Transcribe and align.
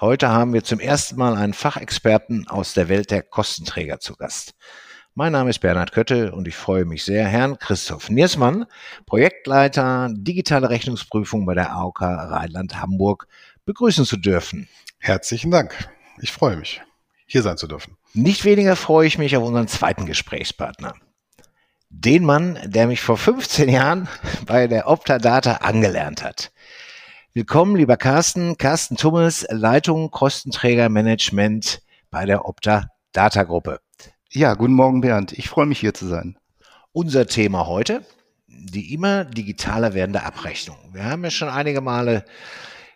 Heute 0.00 0.28
haben 0.28 0.52
wir 0.52 0.62
zum 0.62 0.78
ersten 0.78 1.16
Mal 1.16 1.34
einen 1.34 1.54
Fachexperten 1.54 2.46
aus 2.46 2.72
der 2.72 2.88
Welt 2.88 3.10
der 3.10 3.20
Kostenträger 3.20 3.98
zu 3.98 4.14
Gast. 4.14 4.54
Mein 5.14 5.32
Name 5.32 5.50
ist 5.50 5.58
Bernhard 5.58 5.90
Köttel 5.90 6.30
und 6.30 6.46
ich 6.46 6.54
freue 6.54 6.84
mich 6.84 7.04
sehr, 7.04 7.26
Herrn 7.26 7.58
Christoph 7.58 8.08
Niersmann, 8.08 8.66
Projektleiter 9.06 10.08
digitale 10.12 10.70
Rechnungsprüfung 10.70 11.46
bei 11.46 11.54
der 11.54 11.72
AOK 11.72 12.00
Rheinland-Hamburg, 12.02 13.26
begrüßen 13.64 14.04
zu 14.04 14.16
dürfen. 14.16 14.68
Herzlichen 15.00 15.50
Dank. 15.50 15.90
Ich 16.20 16.30
freue 16.30 16.56
mich, 16.56 16.80
hier 17.26 17.42
sein 17.42 17.56
zu 17.56 17.66
dürfen. 17.66 17.96
Nicht 18.14 18.44
weniger 18.44 18.76
freue 18.76 19.08
ich 19.08 19.18
mich 19.18 19.36
auf 19.36 19.42
unseren 19.42 19.66
zweiten 19.66 20.06
Gesprächspartner. 20.06 20.94
Den 21.90 22.24
Mann, 22.24 22.56
der 22.64 22.86
mich 22.86 23.00
vor 23.00 23.16
15 23.16 23.68
Jahren 23.68 24.08
bei 24.46 24.68
der 24.68 24.86
Optadata 24.86 25.54
angelernt 25.54 26.22
hat. 26.22 26.52
Willkommen, 27.34 27.76
lieber 27.76 27.98
Carsten. 27.98 28.56
Carsten 28.56 28.96
Tummes, 28.96 29.46
Leitung 29.50 30.10
Kostenträgermanagement 30.10 31.82
bei 32.10 32.24
der 32.24 32.46
Opta 32.46 32.88
Data 33.12 33.42
Gruppe. 33.42 33.80
Ja, 34.30 34.54
guten 34.54 34.72
Morgen, 34.72 35.02
Bernd. 35.02 35.34
Ich 35.34 35.50
freue 35.50 35.66
mich 35.66 35.78
hier 35.78 35.92
zu 35.92 36.06
sein. 36.06 36.38
Unser 36.92 37.26
Thema 37.26 37.66
heute, 37.66 38.02
die 38.46 38.94
immer 38.94 39.26
digitaler 39.26 39.92
werdende 39.92 40.22
Abrechnung. 40.22 40.78
Wir 40.92 41.04
haben 41.04 41.22
ja 41.22 41.30
schon 41.30 41.50
einige 41.50 41.82
Male 41.82 42.24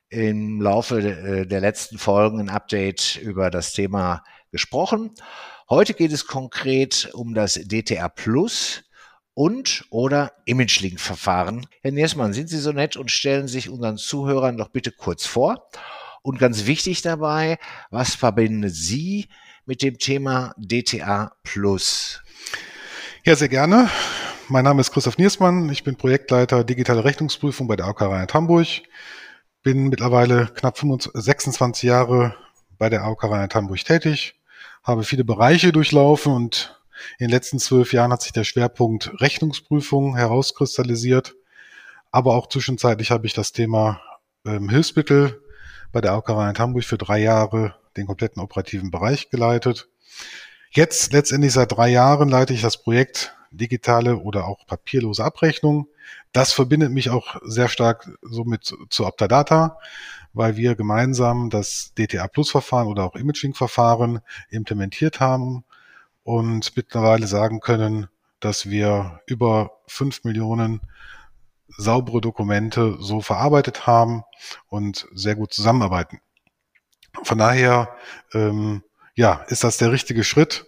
im 0.08 0.62
Laufe 0.62 1.00
äh, 1.00 1.46
der 1.46 1.60
letzten 1.60 1.98
Folgen 1.98 2.40
ein 2.40 2.48
Update 2.48 3.20
über 3.22 3.50
das 3.50 3.74
Thema 3.74 4.24
gesprochen. 4.50 5.10
Heute 5.68 5.92
geht 5.92 6.10
es 6.10 6.26
konkret 6.26 7.10
um 7.12 7.34
das 7.34 7.54
DTA 7.54 8.08
Plus 8.08 8.82
und 9.34 9.84
oder 9.90 10.32
Image-Link-Verfahren. 10.44 11.66
Herr 11.82 11.92
Niersmann, 11.92 12.32
sind 12.32 12.48
Sie 12.48 12.58
so 12.58 12.72
nett 12.72 12.96
und 12.96 13.10
stellen 13.10 13.48
sich 13.48 13.68
unseren 13.68 13.96
Zuhörern 13.96 14.56
doch 14.56 14.68
bitte 14.68 14.92
kurz 14.92 15.26
vor. 15.26 15.68
Und 16.22 16.38
ganz 16.38 16.66
wichtig 16.66 17.02
dabei, 17.02 17.58
was 17.90 18.14
verbindet 18.14 18.74
Sie 18.74 19.28
mit 19.66 19.82
dem 19.82 19.98
Thema 19.98 20.54
DTA 20.56 21.32
Plus? 21.42 22.22
Ja, 23.24 23.34
sehr 23.36 23.48
gerne. 23.48 23.88
Mein 24.48 24.64
Name 24.64 24.80
ist 24.80 24.92
Christoph 24.92 25.18
Niersmann. 25.18 25.70
Ich 25.70 25.84
bin 25.84 25.96
Projektleiter 25.96 26.64
digitale 26.64 27.04
Rechnungsprüfung 27.04 27.66
bei 27.68 27.76
der 27.76 27.86
AOK 27.86 28.02
Rheinland 28.02 28.34
Hamburg. 28.34 28.66
Bin 29.62 29.88
mittlerweile 29.88 30.46
knapp 30.54 30.78
25, 30.78 31.22
26 31.22 31.82
Jahre 31.84 32.34
bei 32.78 32.88
der 32.88 33.02
AOK 33.04 33.24
Rheinland 33.24 33.54
Hamburg 33.54 33.84
tätig, 33.84 34.34
habe 34.82 35.04
viele 35.04 35.24
Bereiche 35.24 35.72
durchlaufen 35.72 36.32
und 36.32 36.81
in 37.18 37.26
den 37.26 37.30
letzten 37.30 37.58
zwölf 37.58 37.92
Jahren 37.92 38.12
hat 38.12 38.22
sich 38.22 38.32
der 38.32 38.44
Schwerpunkt 38.44 39.20
Rechnungsprüfung 39.20 40.16
herauskristallisiert. 40.16 41.34
Aber 42.10 42.34
auch 42.34 42.48
zwischenzeitlich 42.48 43.10
habe 43.10 43.26
ich 43.26 43.32
das 43.32 43.52
Thema 43.52 44.00
ähm, 44.44 44.68
Hilfsmittel 44.68 45.42
bei 45.92 46.00
der 46.00 46.12
AOK 46.12 46.28
in 46.28 46.58
Hamburg 46.58 46.84
für 46.84 46.98
drei 46.98 47.20
Jahre 47.20 47.76
den 47.96 48.06
kompletten 48.06 48.42
operativen 48.42 48.90
Bereich 48.90 49.30
geleitet. 49.30 49.88
Jetzt, 50.70 51.12
letztendlich 51.12 51.52
seit 51.52 51.72
drei 51.72 51.90
Jahren, 51.90 52.28
leite 52.28 52.54
ich 52.54 52.62
das 52.62 52.82
Projekt 52.82 53.34
digitale 53.50 54.16
oder 54.16 54.46
auch 54.46 54.66
papierlose 54.66 55.22
Abrechnung. 55.22 55.88
Das 56.32 56.52
verbindet 56.52 56.92
mich 56.92 57.10
auch 57.10 57.36
sehr 57.44 57.68
stark 57.68 58.10
somit 58.22 58.74
zu 58.88 59.06
Optadata, 59.06 59.78
weil 60.32 60.56
wir 60.56 60.74
gemeinsam 60.74 61.50
das 61.50 61.92
DTA 61.94 62.26
Plus 62.28 62.50
Verfahren 62.50 62.88
oder 62.88 63.04
auch 63.04 63.16
Imaging 63.16 63.52
Verfahren 63.52 64.20
implementiert 64.48 65.20
haben 65.20 65.64
und 66.24 66.76
mittlerweile 66.76 67.26
sagen 67.26 67.60
können, 67.60 68.08
dass 68.40 68.68
wir 68.68 69.20
über 69.26 69.78
fünf 69.86 70.24
Millionen 70.24 70.80
saubere 71.68 72.20
Dokumente 72.20 72.96
so 73.00 73.20
verarbeitet 73.20 73.86
haben 73.86 74.24
und 74.68 75.06
sehr 75.14 75.36
gut 75.36 75.52
zusammenarbeiten. 75.52 76.20
Von 77.22 77.38
daher, 77.38 77.88
ähm, 78.34 78.82
ja, 79.14 79.44
ist 79.48 79.64
das 79.64 79.78
der 79.78 79.92
richtige 79.92 80.24
Schritt 80.24 80.66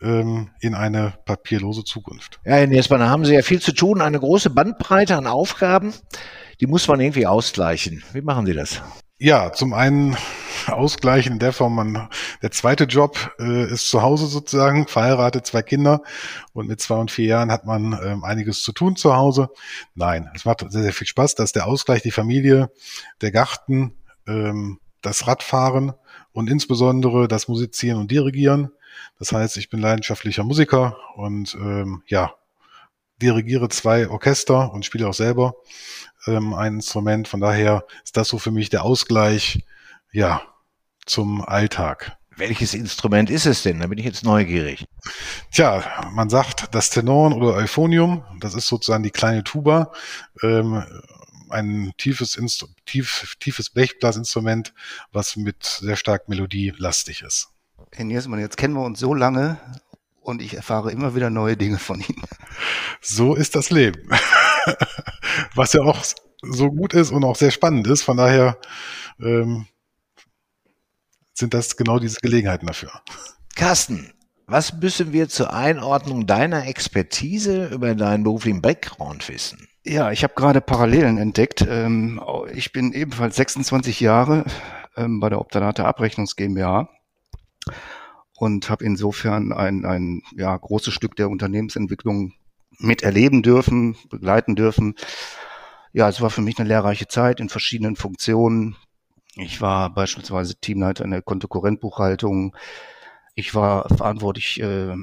ähm, 0.00 0.50
in 0.60 0.74
eine 0.74 1.14
papierlose 1.24 1.84
Zukunft. 1.84 2.40
Ja, 2.44 2.56
Herr 2.56 2.66
Niesmann, 2.66 3.00
da 3.00 3.08
haben 3.08 3.24
Sie 3.24 3.34
ja 3.34 3.42
viel 3.42 3.60
zu 3.60 3.72
tun, 3.72 4.00
eine 4.00 4.20
große 4.20 4.50
Bandbreite 4.50 5.16
an 5.16 5.26
Aufgaben, 5.26 5.94
die 6.60 6.66
muss 6.66 6.86
man 6.88 7.00
irgendwie 7.00 7.26
ausgleichen. 7.26 8.02
Wie 8.12 8.22
machen 8.22 8.46
Sie 8.46 8.54
das? 8.54 8.82
Ja, 9.18 9.50
zum 9.50 9.72
einen 9.72 10.14
ausgleichen 10.66 11.32
in 11.32 11.38
der 11.38 11.54
Form, 11.54 11.74
man, 11.74 12.10
der 12.42 12.50
zweite 12.50 12.84
Job 12.84 13.34
äh, 13.38 13.64
ist 13.72 13.88
zu 13.88 14.02
Hause 14.02 14.26
sozusagen, 14.26 14.86
verheiratet, 14.86 15.46
zwei 15.46 15.62
Kinder 15.62 16.02
und 16.52 16.68
mit 16.68 16.82
zwei 16.82 16.96
und 16.96 17.10
vier 17.10 17.24
Jahren 17.26 17.50
hat 17.50 17.64
man 17.64 17.98
ähm, 18.04 18.24
einiges 18.24 18.62
zu 18.62 18.72
tun 18.72 18.94
zu 18.94 19.16
Hause. 19.16 19.48
Nein, 19.94 20.30
es 20.34 20.44
macht 20.44 20.70
sehr, 20.70 20.82
sehr 20.82 20.92
viel 20.92 21.06
Spaß, 21.06 21.34
dass 21.34 21.52
der 21.52 21.66
Ausgleich, 21.66 22.02
die 22.02 22.10
Familie, 22.10 22.70
der 23.22 23.32
Garten, 23.32 23.94
ähm, 24.26 24.80
das 25.00 25.26
Radfahren 25.26 25.94
und 26.32 26.50
insbesondere 26.50 27.26
das 27.26 27.48
Musizieren 27.48 27.98
und 27.98 28.10
Dirigieren. 28.10 28.70
Das 29.18 29.32
heißt, 29.32 29.56
ich 29.56 29.70
bin 29.70 29.80
leidenschaftlicher 29.80 30.44
Musiker 30.44 30.98
und 31.14 31.54
ähm, 31.54 32.02
ja, 32.06 32.34
dirigiere 33.22 33.70
zwei 33.70 34.08
Orchester 34.08 34.72
und 34.72 34.84
spiele 34.84 35.08
auch 35.08 35.14
selber 35.14 35.54
ähm, 36.26 36.54
ein 36.54 36.74
Instrument. 36.74 37.28
Von 37.28 37.40
daher 37.40 37.84
ist 38.04 38.16
das 38.16 38.28
so 38.28 38.38
für 38.38 38.50
mich 38.50 38.70
der 38.70 38.84
Ausgleich, 38.84 39.64
ja, 40.12 40.42
zum 41.04 41.42
Alltag. 41.42 42.16
Welches 42.36 42.74
Instrument 42.74 43.30
ist 43.30 43.46
es 43.46 43.62
denn? 43.62 43.80
Da 43.80 43.86
bin 43.86 43.98
ich 43.98 44.04
jetzt 44.04 44.24
neugierig. 44.24 44.86
Tja, 45.52 46.10
man 46.12 46.28
sagt 46.28 46.74
das 46.74 46.90
Tenorn 46.90 47.32
oder 47.32 47.54
Euphonium. 47.54 48.24
Das 48.40 48.54
ist 48.54 48.68
sozusagen 48.68 49.02
die 49.02 49.10
kleine 49.10 49.42
Tuba. 49.42 49.92
Ähm, 50.42 50.84
ein 51.48 51.92
tiefes, 51.96 52.36
Instru 52.36 52.68
tief, 52.84 53.36
tiefes 53.40 53.70
Blechblasinstrument, 53.70 54.74
was 55.12 55.36
mit 55.36 55.64
sehr 55.64 55.96
stark 55.96 56.28
melodielastig 56.28 57.22
ist. 57.22 57.48
Herr 57.92 58.04
Niersmann, 58.04 58.40
jetzt 58.40 58.56
kennen 58.56 58.74
wir 58.74 58.84
uns 58.84 59.00
so 59.00 59.14
lange 59.14 59.58
und 60.20 60.42
ich 60.42 60.54
erfahre 60.54 60.90
immer 60.90 61.14
wieder 61.14 61.30
neue 61.30 61.56
Dinge 61.56 61.78
von 61.78 62.00
Ihnen. 62.00 62.22
So 63.00 63.34
ist 63.34 63.54
das 63.54 63.70
Leben. 63.70 64.10
Was 65.54 65.72
ja 65.72 65.82
auch 65.82 66.04
so 66.42 66.70
gut 66.70 66.94
ist 66.94 67.10
und 67.10 67.24
auch 67.24 67.36
sehr 67.36 67.50
spannend 67.50 67.86
ist. 67.86 68.02
Von 68.02 68.16
daher 68.16 68.58
ähm, 69.20 69.66
sind 71.34 71.54
das 71.54 71.76
genau 71.76 71.98
diese 71.98 72.20
Gelegenheiten 72.20 72.66
dafür. 72.66 72.90
Carsten, 73.54 74.12
was 74.46 74.72
müssen 74.74 75.12
wir 75.12 75.28
zur 75.28 75.52
Einordnung 75.52 76.26
deiner 76.26 76.66
Expertise 76.66 77.66
über 77.66 77.94
deinen 77.94 78.24
beruflichen 78.24 78.62
Background 78.62 79.28
wissen? 79.28 79.68
Ja, 79.84 80.10
ich 80.10 80.22
habe 80.24 80.34
gerade 80.34 80.60
Parallelen 80.60 81.18
entdeckt. 81.18 81.66
Ähm, 81.68 82.20
ich 82.52 82.72
bin 82.72 82.92
ebenfalls 82.92 83.36
26 83.36 84.00
Jahre 84.00 84.44
ähm, 84.96 85.20
bei 85.20 85.28
der 85.28 85.40
Optanate 85.40 85.84
Abrechnungs 85.84 86.36
GmbH 86.36 86.88
und 88.36 88.68
habe 88.68 88.84
insofern 88.84 89.52
ein, 89.52 89.84
ein 89.84 90.22
ja, 90.36 90.56
großes 90.56 90.92
Stück 90.92 91.16
der 91.16 91.30
Unternehmensentwicklung 91.30 92.34
miterleben 92.78 93.42
dürfen, 93.42 93.96
begleiten 94.10 94.56
dürfen. 94.56 94.94
Ja, 95.92 96.08
es 96.08 96.20
war 96.20 96.30
für 96.30 96.42
mich 96.42 96.58
eine 96.58 96.68
lehrreiche 96.68 97.08
Zeit 97.08 97.40
in 97.40 97.48
verschiedenen 97.48 97.96
Funktionen. 97.96 98.76
Ich 99.36 99.60
war 99.60 99.92
beispielsweise 99.92 100.56
Teamleiter 100.56 101.04
in 101.04 101.10
der 101.10 101.22
Kontokorrentbuchhaltung. 101.22 102.56
Ich 103.34 103.54
war 103.54 103.88
verantwortlich 103.88 104.60
äh, 104.60 104.94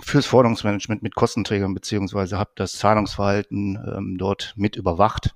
fürs 0.00 0.26
Forderungsmanagement 0.26 1.02
mit 1.02 1.14
Kostenträgern 1.14 1.74
beziehungsweise 1.74 2.38
habe 2.38 2.52
das 2.56 2.72
Zahlungsverhalten 2.72 3.78
ähm, 3.96 4.16
dort 4.18 4.54
mit 4.56 4.76
überwacht. 4.76 5.34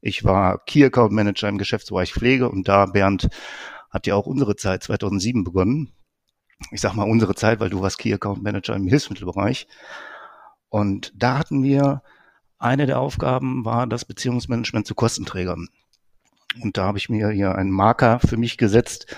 Ich 0.00 0.24
war 0.24 0.64
Key 0.64 0.84
Account 0.84 1.12
Manager 1.12 1.48
im 1.48 1.58
Geschäftsbereich 1.58 2.12
Pflege 2.12 2.48
und 2.48 2.68
da, 2.68 2.86
Bernd, 2.86 3.28
hat 3.90 4.06
ja 4.06 4.14
auch 4.14 4.26
unsere 4.26 4.54
Zeit 4.54 4.82
2007 4.84 5.44
begonnen 5.44 5.92
ich 6.70 6.80
sag 6.80 6.94
mal 6.94 7.08
unsere 7.08 7.34
Zeit, 7.34 7.60
weil 7.60 7.70
du 7.70 7.80
warst 7.80 7.98
Key 7.98 8.12
Account 8.12 8.42
Manager 8.42 8.74
im 8.74 8.88
Hilfsmittelbereich. 8.88 9.66
Und 10.68 11.12
da 11.16 11.38
hatten 11.38 11.62
wir, 11.62 12.02
eine 12.58 12.86
der 12.86 13.00
Aufgaben 13.00 13.64
war 13.64 13.86
das 13.86 14.04
Beziehungsmanagement 14.04 14.86
zu 14.86 14.94
Kostenträgern. 14.94 15.68
Und 16.62 16.76
da 16.76 16.84
habe 16.84 16.98
ich 16.98 17.08
mir 17.08 17.30
hier 17.30 17.54
einen 17.54 17.70
Marker 17.70 18.20
für 18.20 18.36
mich 18.36 18.58
gesetzt. 18.58 19.14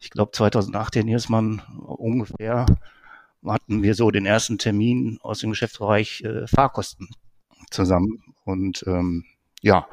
Ich 0.00 0.10
glaube 0.10 0.32
2008, 0.32 0.96
Herr 0.96 1.04
Niersmann, 1.04 1.62
ungefähr 1.78 2.66
hatten 3.46 3.82
wir 3.82 3.94
so 3.94 4.10
den 4.10 4.26
ersten 4.26 4.58
Termin 4.58 5.18
aus 5.22 5.40
dem 5.40 5.50
Geschäftsbereich 5.50 6.22
äh, 6.22 6.46
Fahrkosten 6.46 7.08
zusammen. 7.70 8.22
Und 8.44 8.84
ähm, 8.86 9.24
ja, 9.62 9.86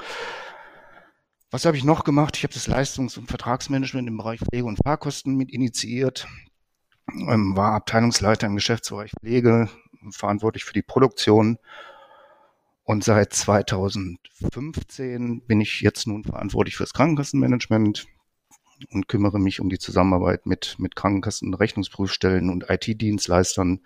Was 1.52 1.66
habe 1.66 1.78
ich 1.78 1.84
noch 1.84 2.04
gemacht? 2.04 2.38
Ich 2.38 2.44
habe 2.44 2.54
das 2.54 2.68
Leistungs- 2.68 3.18
und 3.18 3.28
Vertragsmanagement 3.28 4.08
im 4.08 4.18
Bereich 4.18 4.40
Pflege 4.40 4.66
und 4.66 4.78
Fahrkosten 4.84 5.36
mit 5.36 5.52
initiiert, 5.52 6.28
ähm, 7.08 7.56
war 7.58 7.74
Abteilungsleiter 7.74 8.46
im 8.46 8.56
Geschäftsbereich 8.56 9.12
Pflege, 9.20 9.68
verantwortlich 10.12 10.66
für 10.66 10.74
die 10.74 10.82
Produktion. 10.82 11.58
Und 12.84 13.04
seit 13.04 13.34
2015 13.34 15.46
bin 15.46 15.62
ich 15.62 15.82
jetzt 15.82 16.08
nun 16.08 16.24
verantwortlich 16.24 16.76
für 16.76 16.84
das 16.84 16.94
Krankenkassenmanagement 16.94 18.08
und 18.90 19.08
kümmere 19.08 19.40
mich 19.40 19.60
um 19.60 19.70
die 19.70 19.80
Zusammenarbeit 19.80 20.46
mit, 20.46 20.76
mit 20.80 20.96
Krankenkassen, 20.96 21.54
Rechnungsprüfstellen 21.54 22.50
und 22.50 22.70
IT-Dienstleistern. 22.70 23.82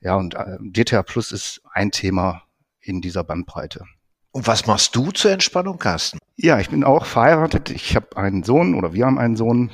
Ja, 0.00 0.16
und 0.16 0.34
äh, 0.34 0.58
DTA 0.60 1.02
Plus 1.02 1.32
ist 1.32 1.62
ein 1.72 1.92
Thema 1.92 2.42
in 2.80 3.00
dieser 3.00 3.22
Bandbreite. 3.22 3.84
Und 4.32 4.46
was 4.46 4.66
machst 4.66 4.96
du 4.96 5.10
zur 5.10 5.30
Entspannung, 5.30 5.78
Carsten? 5.78 6.18
Ja, 6.36 6.58
ich 6.58 6.70
bin 6.70 6.84
auch 6.84 7.04
verheiratet. 7.04 7.70
Ich 7.70 7.94
habe 7.94 8.16
einen 8.16 8.42
Sohn 8.42 8.74
oder 8.74 8.94
wir 8.94 9.06
haben 9.06 9.18
einen 9.18 9.36
Sohn. 9.36 9.70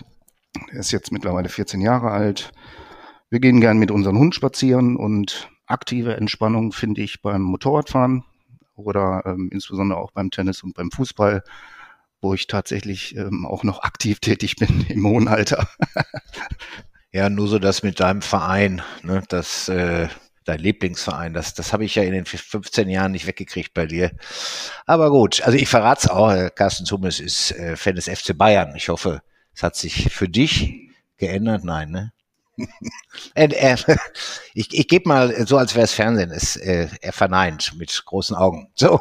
Er 0.72 0.81
ist 0.81 0.90
jetzt 0.90 1.12
mittlerweile 1.12 1.48
14 1.48 1.81
Jahre 1.81 2.10
alt. 2.10 2.50
Wir 3.31 3.40
gehen 3.40 3.60
gern 3.60 3.78
mit 3.78 3.90
unserem 3.90 4.19
Hund 4.19 4.34
spazieren 4.34 4.96
und 4.96 5.48
aktive 5.69 6.17
Entspannung 6.17 6.73
finde 6.73 7.03
ich 7.03 7.23
beim 7.23 7.43
Motorradfahren 7.43 8.25
oder 8.76 9.23
ähm, 9.26 9.50
insbesondere 9.53 9.99
auch 9.99 10.12
beim 10.12 10.31
Tennis 10.31 10.62
und 10.62 10.75
beim 10.75 10.91
Fußball, 10.91 11.43
wo 12.20 12.35
ich 12.35 12.47
tatsächlich 12.47 13.17
ähm, 13.17 13.47
auch 13.47 13.65
noch 13.65 13.82
aktiv 13.82 14.19
tätig 14.20 14.56
bin 14.56 14.87
im 14.88 15.06
hohen 15.06 15.29
Alter. 15.29 15.69
ja, 17.12 17.29
nur 17.29 17.49
so 17.49 17.59
das 17.59 17.82
mit 17.82 18.00
deinem 18.00 18.23
Verein, 18.23 18.82
ne, 19.03 19.23
das 19.29 19.69
äh, 19.69 20.09
dein 20.49 20.61
Lieblingsverein. 20.61 21.35
Das, 21.35 21.55
das 21.55 21.73
habe 21.73 21.85
ich 21.85 21.94
ja 21.94 22.03
in 22.03 22.12
den 22.12 22.25
15 22.25 22.88
Jahren 22.88 23.12
nicht 23.12 23.26
weggekriegt 23.26 23.75
bei 23.75 23.87
dir. 23.87 24.12
Aber 24.87 25.11
gut, 25.11 25.43
also 25.43 25.59
ich 25.59 25.69
verrate 25.69 26.00
es 26.05 26.11
auch. 26.11 26.55
Carsten 26.55 26.87
Zummes 26.87 27.20
ist 27.20 27.53
äh, 27.53 27.76
Fan 27.76 27.97
des 27.97 28.09
FC 28.09 28.37
Bayern. 28.37 28.75
Ich 28.75 28.88
hoffe, 28.88 29.20
es 29.55 29.62
hat 29.62 29.76
sich 29.76 30.12
für 30.12 30.29
dich 30.29 30.88
geändert. 31.19 31.65
Nein, 31.65 31.91
ne? 31.91 32.12
Äh, 33.34 33.46
äh, 33.46 33.76
ich 34.55 34.72
ich 34.72 34.88
gebe 34.88 35.08
mal 35.08 35.46
so, 35.46 35.56
als 35.56 35.75
wäre 35.75 35.84
es 35.84 35.93
Fernsehen. 35.93 36.31
Es, 36.31 36.56
äh, 36.56 36.88
er 37.00 37.12
verneint 37.12 37.75
mit 37.76 38.05
großen 38.05 38.37
Augen. 38.37 38.70
So, 38.75 39.00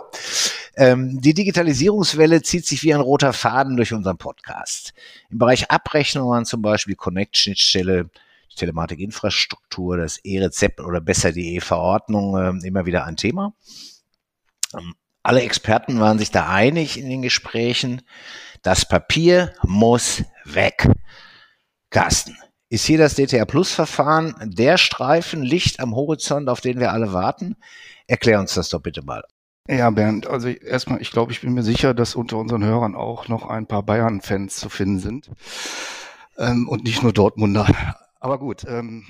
ähm, 0.76 1.20
die 1.22 1.34
Digitalisierungswelle 1.34 2.42
zieht 2.42 2.66
sich 2.66 2.84
wie 2.84 2.94
ein 2.94 3.02
roter 3.02 3.34
Faden 3.34 3.78
durch 3.78 3.94
unseren 3.94 4.18
Podcast. 4.18 4.94
Im 5.30 5.40
Bereich 5.40 5.72
Abrechnung 5.72 6.30
waren 6.30 6.46
zum 6.46 6.62
Beispiel 6.62 6.96
Connect-Schnittstelle, 6.96 8.10
Telematikinfrastruktur, 8.56 9.98
das 9.98 10.18
E-Rezept 10.20 10.80
oder 10.80 11.02
besser 11.02 11.32
die 11.32 11.56
E-Verordnung 11.56 12.62
äh, 12.62 12.68
immer 12.68 12.86
wieder 12.86 13.06
ein 13.06 13.18
Thema. 13.18 13.54
Ähm, 14.74 14.96
alle 15.24 15.42
Experten 15.42 16.00
waren 16.00 16.20
sich 16.20 16.32
da 16.32 16.48
einig 16.48 16.98
in 16.98 17.10
den 17.10 17.22
Gesprächen. 17.22 18.02
Das 18.62 18.88
Papier 18.88 19.54
muss 19.64 20.24
weg. 20.46 20.90
Carsten, 21.90 22.38
ist 22.70 22.86
hier 22.86 22.98
das 22.98 23.16
DTR 23.16 23.46
Plus 23.46 23.72
Verfahren 23.72 24.36
der 24.44 24.78
Streifen 24.78 25.42
Licht 25.42 25.80
am 25.80 25.96
Horizont, 25.96 26.50
auf 26.50 26.62
den 26.62 26.80
wir 26.80 26.92
alle 26.92 27.14
warten? 27.14 27.56
Erklär 28.08 28.40
uns 28.40 28.54
das 28.54 28.70
doch 28.70 28.82
bitte 28.82 29.04
mal. 29.04 29.24
Ja, 29.70 29.90
Bernd, 29.90 30.28
also 30.28 30.48
erstmal, 30.48 31.02
ich 31.02 31.12
glaube, 31.12 31.34
ich 31.34 31.42
bin 31.42 31.54
mir 31.54 31.64
sicher, 31.64 31.94
dass 31.94 32.16
unter 32.16 32.38
unseren 32.38 32.64
Hörern 32.64 32.96
auch 32.96 33.28
noch 33.28 33.48
ein 33.48 33.68
paar 33.68 33.84
Bayern-Fans 33.84 34.56
zu 34.56 34.70
finden 34.70 35.00
sind. 35.00 35.30
Ähm, 36.38 36.70
und 36.70 36.84
nicht 36.84 37.04
nur 37.04 37.12
Dortmunder. 37.12 37.68
Aber 38.20 38.40
gut, 38.40 38.64
ähm, 38.68 39.06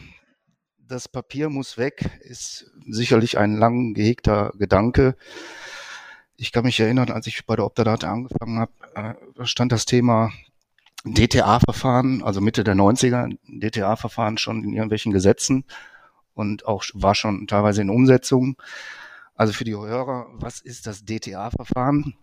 das 0.80 1.08
Papier 1.08 1.50
muss 1.50 1.78
weg, 1.78 2.10
ist 2.22 2.72
sicherlich 2.88 3.38
ein 3.38 3.58
lang 3.58 3.94
gehegter 3.94 4.52
Gedanke. 4.58 5.16
Ich 6.38 6.52
kann 6.52 6.66
mich 6.66 6.80
erinnern, 6.80 7.12
als 7.12 7.28
ich 7.28 7.46
bei 7.46 7.56
der 7.56 7.66
Optadata 7.66 8.12
angefangen 8.12 8.60
habe, 8.60 8.72
äh, 8.96 9.46
stand 9.46 9.72
das 9.72 9.86
Thema 9.86 10.32
DTA-Verfahren, 11.06 12.24
also 12.24 12.42
Mitte 12.42 12.64
der 12.64 12.76
90er, 12.76 13.38
DTA-Verfahren 13.48 14.38
schon 14.38 14.64
in 14.64 14.74
irgendwelchen 14.74 15.12
Gesetzen 15.12 15.66
und 16.34 16.66
auch 16.66 16.84
war 16.94 17.16
schon 17.16 17.48
teilweise 17.48 17.82
in 17.82 17.90
Umsetzung. 17.90 18.62
Also 19.36 19.54
für 19.54 19.64
die 19.64 19.76
Hörer, 19.76 20.28
was 20.34 20.60
ist 20.62 20.88
das 20.88 21.06
DTA-Verfahren? 21.06 22.16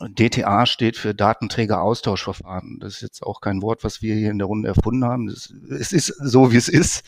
DTA 0.00 0.66
steht 0.66 0.96
für 0.96 1.14
Datenträgeraustauschverfahren. 1.14 2.78
Das 2.80 2.94
ist 2.94 3.00
jetzt 3.02 3.22
auch 3.22 3.40
kein 3.40 3.62
Wort, 3.62 3.84
was 3.84 4.02
wir 4.02 4.14
hier 4.14 4.30
in 4.30 4.38
der 4.38 4.46
Runde 4.46 4.68
erfunden 4.68 5.04
haben. 5.04 5.26
Das, 5.28 5.52
es 5.70 5.92
ist 5.92 6.08
so, 6.08 6.52
wie 6.52 6.56
es 6.56 6.68
ist. 6.68 7.04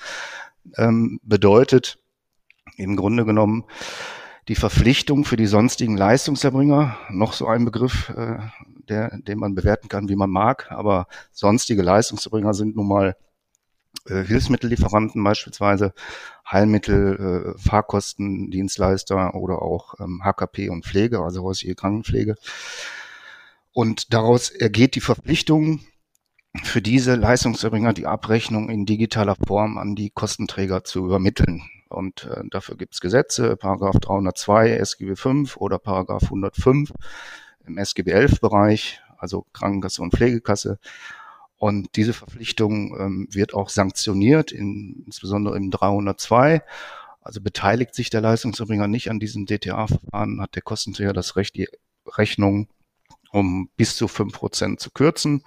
Ähm, 0.76 1.19
bedeutet 1.23 1.99
im 2.76 2.96
Grunde 2.96 3.25
genommen 3.25 3.64
die 4.49 4.55
Verpflichtung 4.55 5.25
für 5.25 5.37
die 5.37 5.47
sonstigen 5.47 5.97
Leistungserbringer, 5.97 6.99
noch 7.11 7.35
so 7.35 7.47
ein 7.47 7.67
Begriff, 7.67 8.09
äh, 8.11 8.39
der, 8.89 9.19
den 9.19 9.39
man 9.39 9.55
bewerten 9.55 9.89
kann, 9.89 10.09
wie 10.09 10.17
man 10.17 10.31
mag, 10.31 10.71
aber 10.71 11.06
sonstige 11.33 11.83
Leistungserbringer 11.83 12.55
sind 12.55 12.75
nun 12.75 12.89
mal 12.89 13.17
äh, 14.06 14.25
Hilfsmittellieferanten 14.25 15.23
beispielsweise, 15.23 15.93
Heilmittel, 16.50 17.55
äh, 17.56 17.59
Fahrkosten, 17.59 18.50
Dienstleister 18.50 19.35
oder 19.35 19.61
auch 19.61 20.00
ähm, 20.00 20.23
HKP 20.25 20.71
und 20.71 20.87
Pflege, 20.87 21.21
also 21.21 21.43
häusliche 21.43 21.75
Krankenpflege. 21.75 22.37
Und 23.73 24.15
daraus 24.15 24.49
ergeht 24.49 24.95
die 24.95 25.00
Verpflichtung, 25.00 25.81
für 26.62 26.81
diese 26.81 27.15
Leistungserbringer 27.15 27.93
die 27.93 28.06
Abrechnung 28.06 28.71
in 28.71 28.87
digitaler 28.87 29.37
Form 29.37 29.77
an 29.77 29.95
die 29.95 30.09
Kostenträger 30.09 30.83
zu 30.83 31.05
übermitteln. 31.05 31.62
Und 31.88 32.25
äh, 32.25 32.43
dafür 32.50 32.76
gibt 32.76 32.94
es 32.94 33.00
Gesetze, 33.00 33.56
Paragraph 33.56 33.99
302 34.00 34.73
SGB 34.73 35.17
5 35.17 35.56
oder 35.56 35.79
Paragraph 35.79 36.25
105 36.25 36.93
im 37.67 37.79
SGB 37.79 38.11
11 38.11 38.40
Bereich, 38.40 39.00
also 39.19 39.46
Krankenkasse 39.52 40.02
und 40.02 40.14
Pflegekasse. 40.14 40.79
Und 41.56 41.96
diese 41.96 42.12
Verpflichtung 42.12 42.96
ähm, 42.99 43.29
wird 43.31 43.52
auch 43.52 43.69
sanktioniert, 43.69 44.52
in, 44.52 45.02
insbesondere 45.06 45.56
im 45.56 45.70
302. 45.70 46.62
Also 47.20 47.40
beteiligt 47.40 47.94
sich 47.94 48.11
der 48.11 48.20
Leistungserbringer 48.20 48.87
nicht 48.87 49.11
an 49.11 49.19
diesem 49.19 49.44
DTA-Verfahren, 49.44 50.40
hat 50.40 50.55
der 50.55 50.62
Kostenträger 50.62 51.12
das 51.12 51.37
Recht, 51.37 51.56
die 51.56 51.69
Rechnung 52.06 52.69
um 53.31 53.69
bis 53.76 53.96
zu 53.96 54.08
fünf 54.08 54.35
Prozent 54.35 54.81
zu 54.81 54.90
kürzen. 54.90 55.44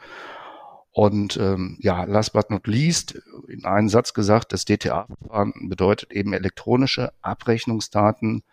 Und 0.92 1.38
ähm, 1.38 1.78
ja, 1.80 2.04
last 2.04 2.34
but 2.34 2.50
not 2.50 2.68
least, 2.68 3.22
in 3.48 3.64
einem 3.64 3.88
Satz 3.88 4.14
gesagt, 4.14 4.52
das 4.52 4.66
DTA-Verfahren 4.66 5.54
bedeutet 5.70 6.12
eben 6.12 6.34
elektronische 6.34 7.14
Abrechnungsdaten 7.22 8.44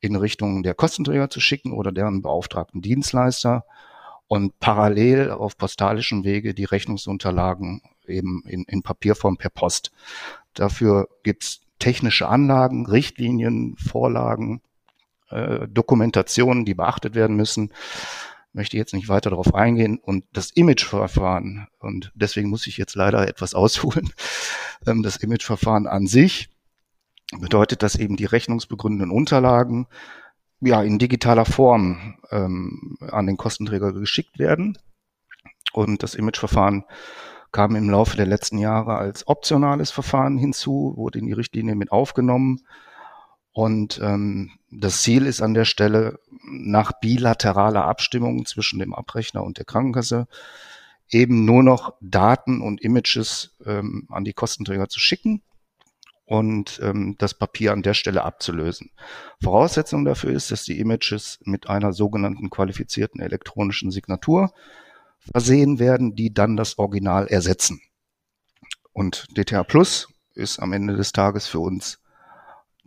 in 0.00 0.16
Richtung 0.16 0.62
der 0.62 0.74
Kostenträger 0.74 1.30
zu 1.30 1.40
schicken 1.40 1.72
oder 1.72 1.92
deren 1.92 2.22
beauftragten 2.22 2.82
Dienstleister 2.82 3.64
und 4.26 4.58
parallel 4.60 5.30
auf 5.30 5.56
postalischem 5.56 6.24
Wege 6.24 6.54
die 6.54 6.64
Rechnungsunterlagen 6.64 7.82
eben 8.06 8.44
in, 8.46 8.64
in 8.64 8.82
Papierform 8.82 9.36
per 9.36 9.50
Post. 9.50 9.90
Dafür 10.54 11.08
gibt's 11.22 11.62
technische 11.78 12.28
Anlagen, 12.28 12.86
Richtlinien, 12.86 13.76
Vorlagen, 13.76 14.60
äh, 15.30 15.66
Dokumentationen, 15.68 16.64
die 16.64 16.74
beachtet 16.74 17.14
werden 17.14 17.36
müssen. 17.36 17.72
Möchte 18.52 18.76
jetzt 18.76 18.94
nicht 18.94 19.08
weiter 19.08 19.30
darauf 19.30 19.54
eingehen. 19.54 19.98
Und 19.98 20.24
das 20.32 20.50
Imageverfahren, 20.50 21.68
und 21.78 22.12
deswegen 22.14 22.50
muss 22.50 22.66
ich 22.66 22.76
jetzt 22.76 22.94
leider 22.94 23.28
etwas 23.28 23.54
ausholen, 23.54 24.12
ähm, 24.86 25.02
das 25.02 25.16
Imageverfahren 25.16 25.86
an 25.86 26.06
sich 26.06 26.50
bedeutet, 27.38 27.82
dass 27.82 27.94
eben 27.94 28.16
die 28.16 28.24
rechnungsbegründenden 28.24 29.10
Unterlagen 29.10 29.86
ja, 30.60 30.82
in 30.82 30.98
digitaler 30.98 31.44
Form 31.44 32.18
ähm, 32.30 32.96
an 33.00 33.26
den 33.26 33.36
Kostenträger 33.36 33.92
geschickt 33.92 34.38
werden. 34.38 34.76
Und 35.72 36.02
das 36.02 36.14
Imageverfahren 36.14 36.84
kam 37.52 37.74
im 37.76 37.90
Laufe 37.90 38.16
der 38.16 38.26
letzten 38.26 38.58
Jahre 38.58 38.96
als 38.96 39.26
optionales 39.26 39.90
Verfahren 39.90 40.38
hinzu, 40.38 40.94
wurde 40.96 41.18
in 41.18 41.26
die 41.26 41.32
Richtlinie 41.32 41.74
mit 41.74 41.92
aufgenommen. 41.92 42.60
Und 43.52 44.00
ähm, 44.02 44.52
das 44.70 45.02
Ziel 45.02 45.26
ist 45.26 45.42
an 45.42 45.54
der 45.54 45.64
Stelle, 45.64 46.20
nach 46.42 46.92
bilateraler 47.00 47.84
Abstimmung 47.84 48.46
zwischen 48.46 48.78
dem 48.78 48.94
Abrechner 48.94 49.42
und 49.42 49.58
der 49.58 49.64
Krankenkasse 49.64 50.28
eben 51.10 51.44
nur 51.44 51.62
noch 51.62 51.94
Daten 52.00 52.60
und 52.60 52.80
Images 52.80 53.56
ähm, 53.64 54.06
an 54.10 54.24
die 54.24 54.32
Kostenträger 54.32 54.88
zu 54.88 55.00
schicken 55.00 55.42
und 56.24 56.78
ähm, 56.82 57.16
das 57.18 57.34
Papier 57.34 57.72
an 57.72 57.82
der 57.82 57.94
Stelle 57.94 58.22
abzulösen. 58.22 58.90
Voraussetzung 59.42 60.04
dafür 60.04 60.30
ist, 60.30 60.52
dass 60.52 60.62
die 60.62 60.78
Images 60.78 61.40
mit 61.42 61.68
einer 61.68 61.92
sogenannten 61.92 62.50
qualifizierten 62.50 63.20
elektronischen 63.20 63.90
Signatur 63.90 64.52
versehen 65.18 65.80
werden, 65.80 66.14
die 66.14 66.32
dann 66.32 66.56
das 66.56 66.78
Original 66.78 67.26
ersetzen. 67.26 67.82
Und 68.92 69.26
DTA 69.36 69.64
Plus 69.64 70.08
ist 70.34 70.60
am 70.60 70.72
Ende 70.72 70.96
des 70.96 71.12
Tages 71.12 71.48
für 71.48 71.58
uns 71.58 71.99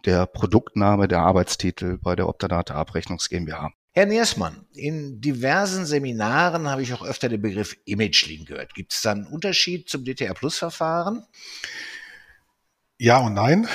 der 0.05 0.25
Produktname, 0.25 1.07
der 1.07 1.19
Arbeitstitel 1.19 1.98
bei 1.98 2.15
der 2.15 2.27
Optadata 2.27 2.75
Abrechnungs 2.75 3.29
GmbH. 3.29 3.72
Herr 3.95 4.07
Niersmann, 4.07 4.65
in 4.74 5.22
diversen 5.22 5.86
Seminaren 5.86 6.67
habe 6.67 6.81
ich 6.81 6.93
auch 6.93 7.05
öfter 7.05 7.29
den 7.29 7.41
Begriff 7.41 7.77
Image 7.86 8.27
gehört. 8.45 8.74
Gibt 8.74 8.91
es 8.91 9.01
da 9.03 9.12
einen 9.12 9.27
Unterschied 9.27 9.88
zum 9.88 10.03
DTA 10.03 10.33
Plus 10.33 10.57
Verfahren? 10.57 11.25
Ja 12.98 13.19
und 13.19 13.33
nein. 13.33 13.67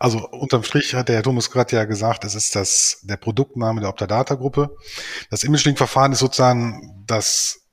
Also 0.00 0.28
unterm 0.28 0.64
Strich 0.64 0.94
hat 0.94 1.08
der 1.08 1.16
Herr 1.16 1.22
Thomas 1.22 1.50
gerade 1.50 1.76
ja 1.76 1.84
gesagt, 1.84 2.24
es 2.24 2.34
ist 2.34 2.56
das, 2.56 3.00
der 3.02 3.16
Produktname 3.16 3.80
der 3.80 3.90
Optadata-Gruppe. 3.90 4.76
Das 5.30 5.44
Imaging-Verfahren 5.44 6.12
ist 6.12 6.18
sozusagen 6.18 7.04
das 7.06 7.63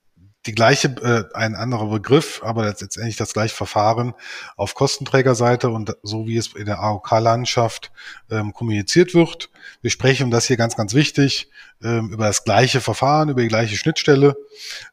die 0.45 0.53
gleiche, 0.53 0.88
äh, 0.88 1.36
ein 1.36 1.55
anderer 1.55 1.88
Begriff, 1.88 2.41
aber 2.43 2.65
letztendlich 2.65 3.15
das 3.15 3.33
gleiche 3.33 3.55
Verfahren 3.55 4.13
auf 4.57 4.74
Kostenträgerseite 4.74 5.69
und 5.69 5.95
so 6.01 6.25
wie 6.25 6.38
es 6.38 6.48
in 6.55 6.65
der 6.65 6.79
AOK-Landschaft 6.79 7.91
ähm, 8.31 8.53
kommuniziert 8.53 9.13
wird. 9.13 9.51
Wir 9.81 9.91
sprechen, 9.91 10.25
und 10.25 10.31
das 10.31 10.48
hier 10.48 10.57
ganz, 10.57 10.75
ganz 10.75 10.93
wichtig, 10.93 11.51
ähm, 11.83 12.12
über 12.12 12.25
das 12.25 12.43
gleiche 12.43 12.81
Verfahren, 12.81 13.29
über 13.29 13.41
die 13.41 13.50
gleiche 13.50 13.75
Schnittstelle, 13.75 14.36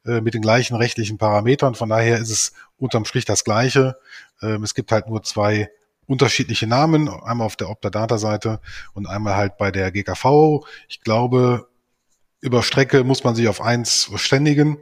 äh, 0.04 0.20
mit 0.20 0.34
den 0.34 0.42
gleichen 0.42 0.76
rechtlichen 0.76 1.16
Parametern. 1.16 1.74
Von 1.74 1.88
daher 1.88 2.18
ist 2.18 2.30
es 2.30 2.52
unterm 2.76 3.06
Strich 3.06 3.24
das 3.24 3.44
gleiche. 3.44 3.96
Ähm, 4.42 4.62
es 4.62 4.74
gibt 4.74 4.92
halt 4.92 5.08
nur 5.08 5.22
zwei 5.22 5.70
unterschiedliche 6.06 6.66
Namen, 6.66 7.08
einmal 7.08 7.46
auf 7.46 7.56
der 7.56 7.68
Optadata-Seite 7.68 8.60
und 8.94 9.06
einmal 9.06 9.36
halt 9.36 9.58
bei 9.58 9.70
der 9.70 9.92
GKV. 9.92 10.64
Ich 10.88 11.02
glaube, 11.02 11.67
über 12.40 12.62
Strecke 12.62 13.04
muss 13.04 13.24
man 13.24 13.34
sich 13.34 13.48
auf 13.48 13.60
eins 13.60 14.04
verständigen. 14.04 14.78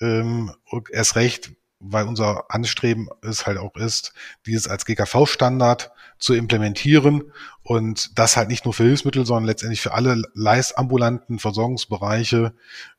Ähm, 0.00 0.52
erst 0.90 1.16
recht, 1.16 1.52
weil 1.78 2.06
unser 2.06 2.50
Anstreben 2.50 3.08
es 3.22 3.46
halt 3.46 3.58
auch 3.58 3.76
ist, 3.76 4.14
dieses 4.46 4.68
als 4.68 4.86
GKV-Standard 4.86 5.92
zu 6.18 6.32
implementieren 6.32 7.32
und 7.62 8.18
das 8.18 8.36
halt 8.36 8.48
nicht 8.48 8.64
nur 8.64 8.72
für 8.72 8.84
Hilfsmittel, 8.84 9.26
sondern 9.26 9.44
letztendlich 9.44 9.82
für 9.82 9.92
alle 9.92 10.22
leistambulanten 10.32 11.38
Versorgungsbereiche 11.38 12.54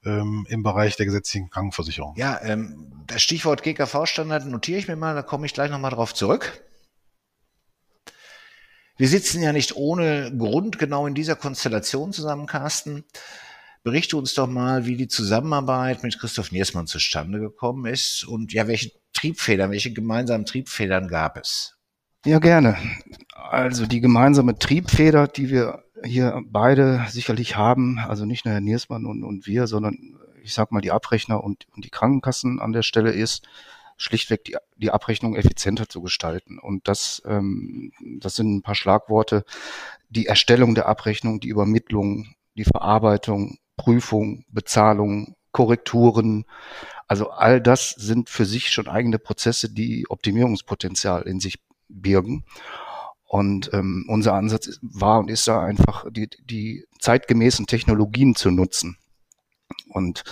ähm, 0.06 0.46
im 0.50 0.62
Bereich 0.62 0.96
der 0.98 1.08
gesetzlichen 1.08 1.50
Krankenversicherung. 1.50 2.14
Ja, 2.18 2.40
ähm, 2.44 3.04
das 3.08 3.22
Stichwort 3.24 3.64
GKV-Standard 3.64 4.46
notiere 4.46 4.78
ich 4.78 4.88
mir 4.88 4.96
mal, 4.96 5.16
da 5.16 5.24
komme 5.24 5.48
ich 5.48 5.54
gleich 5.54 5.72
nochmal 5.72 5.92
drauf 5.92 6.14
zurück. 6.14 6.62
Wir 8.98 9.08
sitzen 9.08 9.42
ja 9.42 9.52
nicht 9.52 9.76
ohne 9.76 10.32
Grund 10.38 10.78
genau 10.78 11.08
in 11.08 11.16
dieser 11.16 11.36
Konstellation 11.36 12.14
zusammen, 12.14 12.46
Carsten. 12.46 13.04
Berichte 13.86 14.18
uns 14.18 14.34
doch 14.34 14.48
mal, 14.48 14.88
wie 14.88 14.98
die 14.98 15.08
Zusammenarbeit 15.08 16.02
mit 16.02 16.18
Christoph 16.20 16.52
Niersmann 16.52 16.88
zustande 16.88 17.40
gekommen 17.40 17.86
ist 17.86 18.24
und 18.24 18.52
ja, 18.52 18.68
welche 18.68 18.92
Triebfedern, 19.14 19.70
welche 19.70 19.94
gemeinsamen 19.94 20.48
Triebfedern 20.48 21.08
gab 21.08 21.38
es? 21.38 21.78
Ja, 22.26 22.40
gerne. 22.40 22.78
Also 23.36 23.86
die 23.86 24.02
gemeinsame 24.02 24.58
Triebfeder, 24.58 25.28
die 25.28 25.52
wir 25.52 25.84
hier 26.04 26.42
beide 26.48 27.06
sicherlich 27.10 27.58
haben, 27.58 28.00
also 28.00 28.26
nicht 28.26 28.44
nur 28.46 28.56
Herr 28.56 28.60
Niersmann 28.62 29.06
und, 29.06 29.24
und 29.24 29.46
wir, 29.46 29.68
sondern 29.68 30.18
ich 30.42 30.56
sag 30.56 30.72
mal 30.72 30.82
die 30.82 30.92
Abrechner 30.92 31.44
und, 31.44 31.68
und 31.76 31.86
die 31.86 31.92
Krankenkassen 31.92 32.60
an 32.60 32.74
der 32.74 32.82
Stelle 32.82 33.12
ist, 33.12 33.48
schlichtweg 33.98 34.46
die, 34.46 34.58
die 34.78 34.90
Abrechnung 34.90 35.36
effizienter 35.36 35.88
zu 35.88 36.02
gestalten. 36.02 36.58
Und 36.58 36.88
das, 36.88 37.22
ähm, 37.28 37.92
das 38.18 38.36
sind 38.36 38.52
ein 38.52 38.62
paar 38.64 38.74
Schlagworte. 38.74 39.46
Die 40.10 40.26
Erstellung 40.26 40.74
der 40.74 40.88
Abrechnung, 40.88 41.40
die 41.40 41.50
Übermittlung, 41.50 42.34
die 42.56 42.64
Verarbeitung, 42.64 43.60
Prüfung, 43.78 44.46
Bezahlung, 44.50 45.36
Korrekturen. 45.52 46.46
Also 47.08 47.30
all 47.30 47.62
das 47.62 47.92
sind 47.92 48.30
für 48.30 48.46
sich 48.46 48.70
schon 48.72 48.88
eigene 48.88 49.20
Prozesse, 49.20 49.70
die 49.70 50.06
Optimierungspotenzial 50.10 51.24
in 51.24 51.40
sich 51.40 51.60
birgen. 51.88 52.46
Und 53.28 53.72
ähm, 53.74 54.06
unser 54.08 54.34
Ansatz 54.34 54.80
war 54.82 55.20
und 55.20 55.30
ist 55.30 55.48
da 55.48 55.64
einfach, 55.64 56.06
die, 56.10 56.30
die 56.44 56.86
zeitgemäßen 57.00 57.66
Technologien 57.66 58.36
zu 58.36 58.52
nutzen. 58.52 58.98
Und 59.90 60.24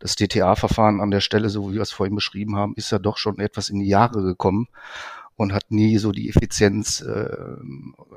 das 0.00 0.16
DTA-Verfahren 0.16 1.00
an 1.00 1.10
der 1.10 1.20
Stelle, 1.20 1.50
so 1.50 1.70
wie 1.70 1.74
wir 1.74 1.82
es 1.82 1.92
vorhin 1.92 2.14
beschrieben 2.14 2.56
haben, 2.56 2.74
ist 2.76 2.90
ja 2.90 2.98
doch 2.98 3.18
schon 3.18 3.38
etwas 3.38 3.68
in 3.68 3.80
die 3.80 3.88
Jahre 3.88 4.22
gekommen 4.22 4.68
und 5.36 5.52
hat 5.52 5.70
nie 5.70 5.98
so 5.98 6.12
die 6.12 6.28
Effizienz 6.28 7.00
äh, 7.00 7.56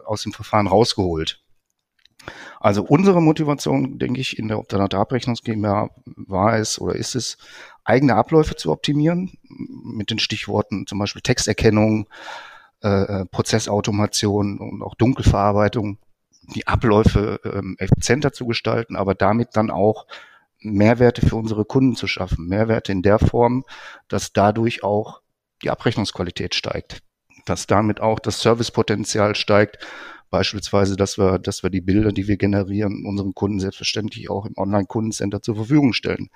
aus 0.05 0.23
dem 0.23 0.31
Verfahren 0.31 0.67
rausgeholt. 0.67 1.43
Also 2.59 2.83
unsere 2.83 3.21
Motivation, 3.21 3.97
denke 3.97 4.21
ich, 4.21 4.37
in 4.37 4.47
der 4.47 4.59
Obdanate 4.59 4.97
Abrechnungs 4.97 5.41
GmbH 5.41 5.89
war 6.05 6.57
es 6.57 6.79
oder 6.79 6.95
ist 6.95 7.15
es, 7.15 7.37
eigene 7.83 8.15
Abläufe 8.15 8.55
zu 8.55 8.71
optimieren 8.71 9.31
mit 9.49 10.11
den 10.11 10.19
Stichworten 10.19 10.85
zum 10.85 10.99
Beispiel 10.99 11.21
Texterkennung, 11.21 12.07
äh, 12.83 13.21
äh 13.21 13.25
Prozessautomation 13.25 14.59
und 14.59 14.83
auch 14.83 14.95
Dunkelverarbeitung, 14.95 15.97
die 16.55 16.67
Abläufe 16.67 17.39
ähm, 17.43 17.75
effizienter 17.79 18.33
zu 18.33 18.45
gestalten, 18.45 18.95
aber 18.95 19.15
damit 19.15 19.49
dann 19.53 19.71
auch 19.71 20.05
Mehrwerte 20.59 21.25
für 21.25 21.35
unsere 21.35 21.65
Kunden 21.65 21.95
zu 21.95 22.07
schaffen. 22.07 22.47
Mehrwerte 22.47 22.91
in 22.91 23.01
der 23.01 23.19
Form, 23.19 23.65
dass 24.07 24.33
dadurch 24.33 24.83
auch 24.83 25.21
die 25.63 25.69
Abrechnungsqualität 25.69 26.55
steigt, 26.55 27.01
dass 27.45 27.67
damit 27.67 27.99
auch 27.99 28.19
das 28.19 28.41
Servicepotenzial 28.41 29.35
steigt 29.35 29.79
Beispielsweise, 30.31 30.95
dass 30.95 31.17
wir, 31.17 31.37
dass 31.37 31.61
wir 31.61 31.69
die 31.69 31.81
Bilder, 31.81 32.11
die 32.11 32.27
wir 32.27 32.37
generieren, 32.37 33.05
unseren 33.05 33.35
Kunden 33.35 33.59
selbstverständlich 33.59 34.29
auch 34.29 34.45
im 34.45 34.53
Online-Kundencenter 34.57 35.41
zur 35.41 35.57
Verfügung 35.57 35.93
stellen. 35.93 36.29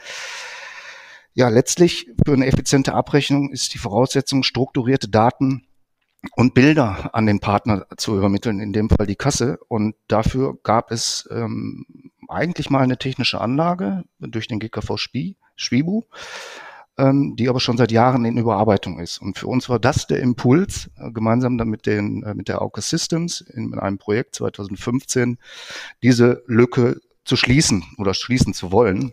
Ja, 1.33 1.49
letztlich 1.49 2.07
für 2.25 2.33
eine 2.33 2.45
effiziente 2.45 2.93
Abrechnung 2.93 3.51
ist 3.51 3.73
die 3.73 3.77
Voraussetzung, 3.77 4.43
strukturierte 4.43 5.09
Daten 5.09 5.65
und 6.35 6.53
Bilder 6.53 7.13
an 7.13 7.25
den 7.25 7.39
Partner 7.39 7.87
zu 7.97 8.17
übermitteln, 8.17 8.59
in 8.59 8.73
dem 8.73 8.89
Fall 8.89 9.07
die 9.07 9.15
Kasse. 9.15 9.59
Und 9.67 9.95
dafür 10.07 10.57
gab 10.63 10.91
es 10.91 11.27
ähm, 11.31 11.85
eigentlich 12.27 12.69
mal 12.69 12.83
eine 12.83 12.97
technische 12.97 13.39
Anlage 13.39 14.03
durch 14.19 14.47
den 14.47 14.59
GKV 14.59 14.97
Spie, 14.97 15.37
Schwibu 15.55 16.03
ähm, 16.97 17.35
die 17.35 17.49
aber 17.49 17.59
schon 17.59 17.77
seit 17.77 17.91
Jahren 17.91 18.25
in 18.25 18.37
Überarbeitung 18.37 18.99
ist. 18.99 19.21
Und 19.21 19.37
für 19.37 19.47
uns 19.47 19.69
war 19.69 19.79
das 19.79 20.07
der 20.07 20.19
Impuls, 20.19 20.89
äh, 20.97 21.11
gemeinsam 21.11 21.57
dann 21.57 21.67
mit, 21.67 21.85
den, 21.85 22.23
äh, 22.23 22.33
mit 22.33 22.47
der 22.47 22.61
Auke 22.61 22.81
Systems 22.81 23.41
in, 23.41 23.73
in 23.73 23.79
einem 23.79 23.97
Projekt 23.97 24.35
2015, 24.35 25.37
diese 26.03 26.43
Lücke 26.47 27.01
zu 27.25 27.35
schließen 27.35 27.83
oder 27.97 28.13
schließen 28.13 28.53
zu 28.53 28.71
wollen. 28.71 29.11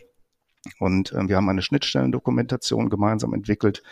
Und 0.79 1.13
äh, 1.13 1.29
wir 1.29 1.37
haben 1.37 1.49
eine 1.49 1.63
Schnittstellendokumentation 1.63 2.89
gemeinsam 2.89 3.35
entwickelt 3.35 3.83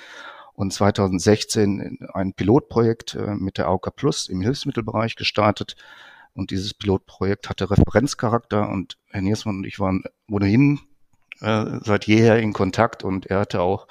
und 0.54 0.72
2016 0.72 1.98
ein 2.12 2.34
Pilotprojekt 2.34 3.14
äh, 3.14 3.34
mit 3.34 3.58
der 3.58 3.68
AUKA 3.68 3.90
Plus 3.90 4.28
im 4.28 4.40
Hilfsmittelbereich 4.40 5.16
gestartet. 5.16 5.74
Und 6.32 6.52
dieses 6.52 6.74
Pilotprojekt 6.74 7.48
hatte 7.48 7.70
Referenzcharakter 7.70 8.68
und 8.68 8.98
Herr 9.08 9.22
Niersmann 9.22 9.56
und 9.56 9.66
ich 9.66 9.80
waren 9.80 10.04
ohnehin 10.30 10.78
äh, 11.40 11.78
seit 11.82 12.06
jeher 12.06 12.38
in 12.38 12.52
Kontakt 12.52 13.04
und 13.04 13.26
er 13.26 13.40
hatte 13.40 13.62
auch 13.62 13.86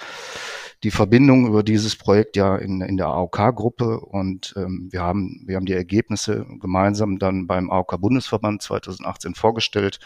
die 0.84 0.92
Verbindung 0.92 1.48
über 1.48 1.64
dieses 1.64 1.96
Projekt 1.96 2.38
ja 2.38 2.56
in, 2.56 2.82
in 2.82 2.98
der 2.98 3.08
AOK-Gruppe 3.08 4.00
und 4.00 4.54
ähm, 4.56 4.88
wir 4.92 5.02
haben 5.02 5.44
wir 5.46 5.58
haben 5.58 5.66
die 5.66 5.74
Ergebnisse 5.74 6.46
gemeinsam 6.62 7.20
dann 7.20 7.48
beim 7.48 7.70
AOK-Bundesverband 7.70 8.62
2018 8.62 9.36
vorgestellt 9.36 10.00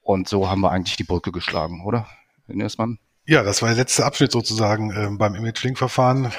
und 0.00 0.28
so 0.28 0.48
haben 0.48 0.60
wir 0.60 0.70
eigentlich 0.70 0.96
die 0.96 1.04
Brücke 1.04 1.32
geschlagen, 1.32 1.84
oder? 1.84 2.06
Niersmann? 2.46 2.98
Ja, 3.24 3.42
das 3.42 3.60
war 3.60 3.68
der 3.70 3.78
letzte 3.78 4.04
Abschnitt 4.04 4.30
sozusagen 4.30 4.90
äh, 4.92 5.08
beim 5.10 5.34
Image-Link-Verfahren. 5.34 6.32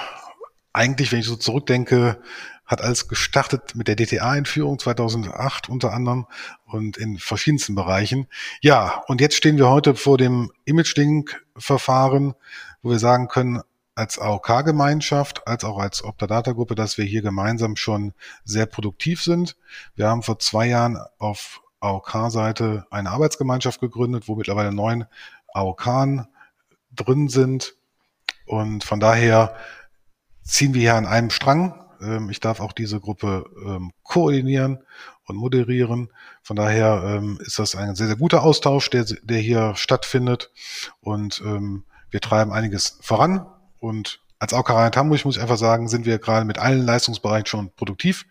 Eigentlich, 0.72 1.12
wenn 1.12 1.20
ich 1.20 1.26
so 1.26 1.36
zurückdenke, 1.36 2.22
hat 2.68 2.82
alles 2.82 3.08
gestartet 3.08 3.76
mit 3.76 3.88
der 3.88 3.96
DTA-Einführung 3.96 4.78
2008 4.78 5.70
unter 5.70 5.94
anderem 5.94 6.28
und 6.66 6.98
in 6.98 7.18
verschiedensten 7.18 7.76
Bereichen. 7.76 8.28
Ja, 8.62 9.04
und 9.08 9.22
jetzt 9.22 9.36
stehen 9.36 9.58
wir 9.58 9.70
heute 9.70 9.96
vor 9.96 10.18
dem 10.18 10.52
Image-Link-Verfahren, 10.66 12.36
wo 12.82 12.90
wir 12.92 13.00
sagen 13.00 13.30
können, 13.30 13.62
als 13.96 14.20
AOK-Gemeinschaft, 14.20 15.48
als 15.48 15.64
auch 15.64 15.80
als 15.80 16.04
Optadata-Gruppe, 16.04 16.76
dass 16.76 17.00
wir 17.00 17.06
hier 17.06 17.24
gemeinsam 17.24 17.78
schon 17.78 18.14
sehr 18.44 18.68
produktiv 18.68 19.24
sind. 19.24 19.56
Wir 19.96 20.08
haben 20.08 20.22
vor 20.22 20.38
zwei 20.38 20.68
Jahren 20.68 21.00
auf 21.18 21.62
AOK-Seite 21.80 22.86
eine 22.92 23.10
Arbeitsgemeinschaft 23.10 23.80
gegründet, 23.80 24.28
wo 24.28 24.36
mittlerweile 24.36 24.72
neun 24.72 25.06
AOK 25.54 26.28
drin 26.96 27.30
sind. 27.30 27.76
Und 28.46 28.84
von 28.84 29.00
daher 29.00 29.56
ziehen 30.44 30.74
wir 30.74 30.82
hier 30.82 30.96
an 30.96 31.08
einem 31.08 31.32
Strang 31.32 31.87
ähm, 32.02 32.30
ich 32.30 32.40
darf 32.40 32.60
auch 32.60 32.74
diese 32.74 33.00
Gruppe 33.00 33.46
ähm, 33.66 33.92
koordinieren 34.04 34.84
und 35.26 35.36
moderieren. 35.36 36.10
Von 36.42 36.56
daher 36.56 37.04
ähm, 37.06 37.40
ist 37.42 37.60
das 37.60 37.76
ein 37.76 37.96
sehr, 37.96 38.08
sehr 38.08 38.16
guter 38.16 38.44
Austausch, 38.44 38.90
der, 38.90 39.06
der 39.06 39.40
hier 39.40 39.76
stattfindet. 39.76 40.52
Und 41.02 41.42
wir 42.10 42.22
treiben 42.22 42.54
einiges 42.54 43.00
voran. 43.02 43.46
Und 43.80 44.22
als 44.40 44.54
AOK 44.54 44.70
Hamburg 44.96 45.26
muss 45.26 45.36
ich 45.36 45.42
einfach 45.42 45.58
sagen, 45.58 45.88
sind 45.88 46.06
wir 46.06 46.20
gerade 46.20 46.46
mit 46.46 46.60
allen 46.60 46.86
Leistungsbereichen 46.86 47.48
schon 47.48 47.72
produktiv. 47.76 48.26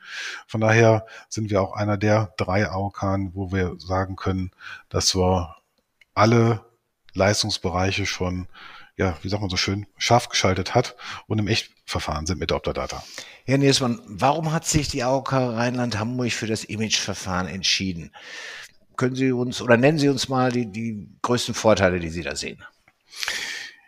Von 0.46 0.60
daher 0.60 1.06
sind 1.28 1.50
wir 1.50 1.60
auch 1.60 1.72
einer 1.74 1.96
der 1.96 2.32
drei 2.36 2.68
AOK, 2.68 3.02
wo 3.32 3.52
wir 3.52 3.74
sagen 3.78 4.16
können, 4.16 4.52
dass 4.88 5.14
wir 5.16 5.56
alle 6.14 6.64
Leistungsbereiche 7.14 8.06
schon 8.06 8.46
ja, 8.96 9.16
wie 9.22 9.28
sagt 9.28 9.42
man 9.42 9.50
so 9.50 9.56
schön, 9.56 9.86
scharf 9.98 10.28
geschaltet 10.28 10.74
hat 10.74 10.96
und 11.26 11.38
im 11.38 11.48
Echtverfahren 11.48 12.26
sind 12.26 12.38
mit 12.38 12.50
der 12.50 12.56
Optadata. 12.56 13.02
Herr 13.44 13.58
Niesmann, 13.58 14.00
warum 14.06 14.52
hat 14.52 14.66
sich 14.66 14.88
die 14.88 15.02
AOK 15.02 15.32
Rheinland-Hamburg 15.32 16.32
für 16.32 16.46
das 16.46 16.64
Imageverfahren 16.64 17.46
entschieden? 17.46 18.12
Können 18.96 19.14
Sie 19.14 19.32
uns 19.32 19.60
oder 19.60 19.76
nennen 19.76 19.98
Sie 19.98 20.08
uns 20.08 20.28
mal 20.28 20.50
die, 20.50 20.66
die 20.66 21.06
größten 21.20 21.54
Vorteile, 21.54 22.00
die 22.00 22.08
Sie 22.08 22.22
da 22.22 22.34
sehen? 22.34 22.64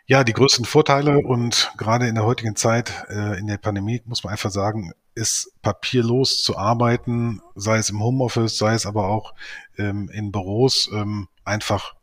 Ja, 0.05 0.23
die 0.23 0.33
größten 0.33 0.65
Vorteile 0.65 1.19
und 1.19 1.71
gerade 1.77 2.07
in 2.07 2.15
der 2.15 2.25
heutigen 2.25 2.55
Zeit, 2.55 3.05
äh, 3.09 3.39
in 3.39 3.47
der 3.47 3.57
Pandemie, 3.57 4.01
muss 4.05 4.23
man 4.23 4.31
einfach 4.31 4.51
sagen, 4.51 4.91
ist 5.15 5.51
papierlos 5.61 6.41
zu 6.41 6.57
arbeiten, 6.57 7.41
sei 7.55 7.77
es 7.77 7.89
im 7.89 8.01
Homeoffice, 8.01 8.57
sei 8.57 8.73
es 8.73 8.85
aber 8.85 9.07
auch 9.07 9.33
ähm, 9.77 10.09
in 10.09 10.31
Büros, 10.31 10.89
ähm, 10.93 11.27
einfach 11.43 11.95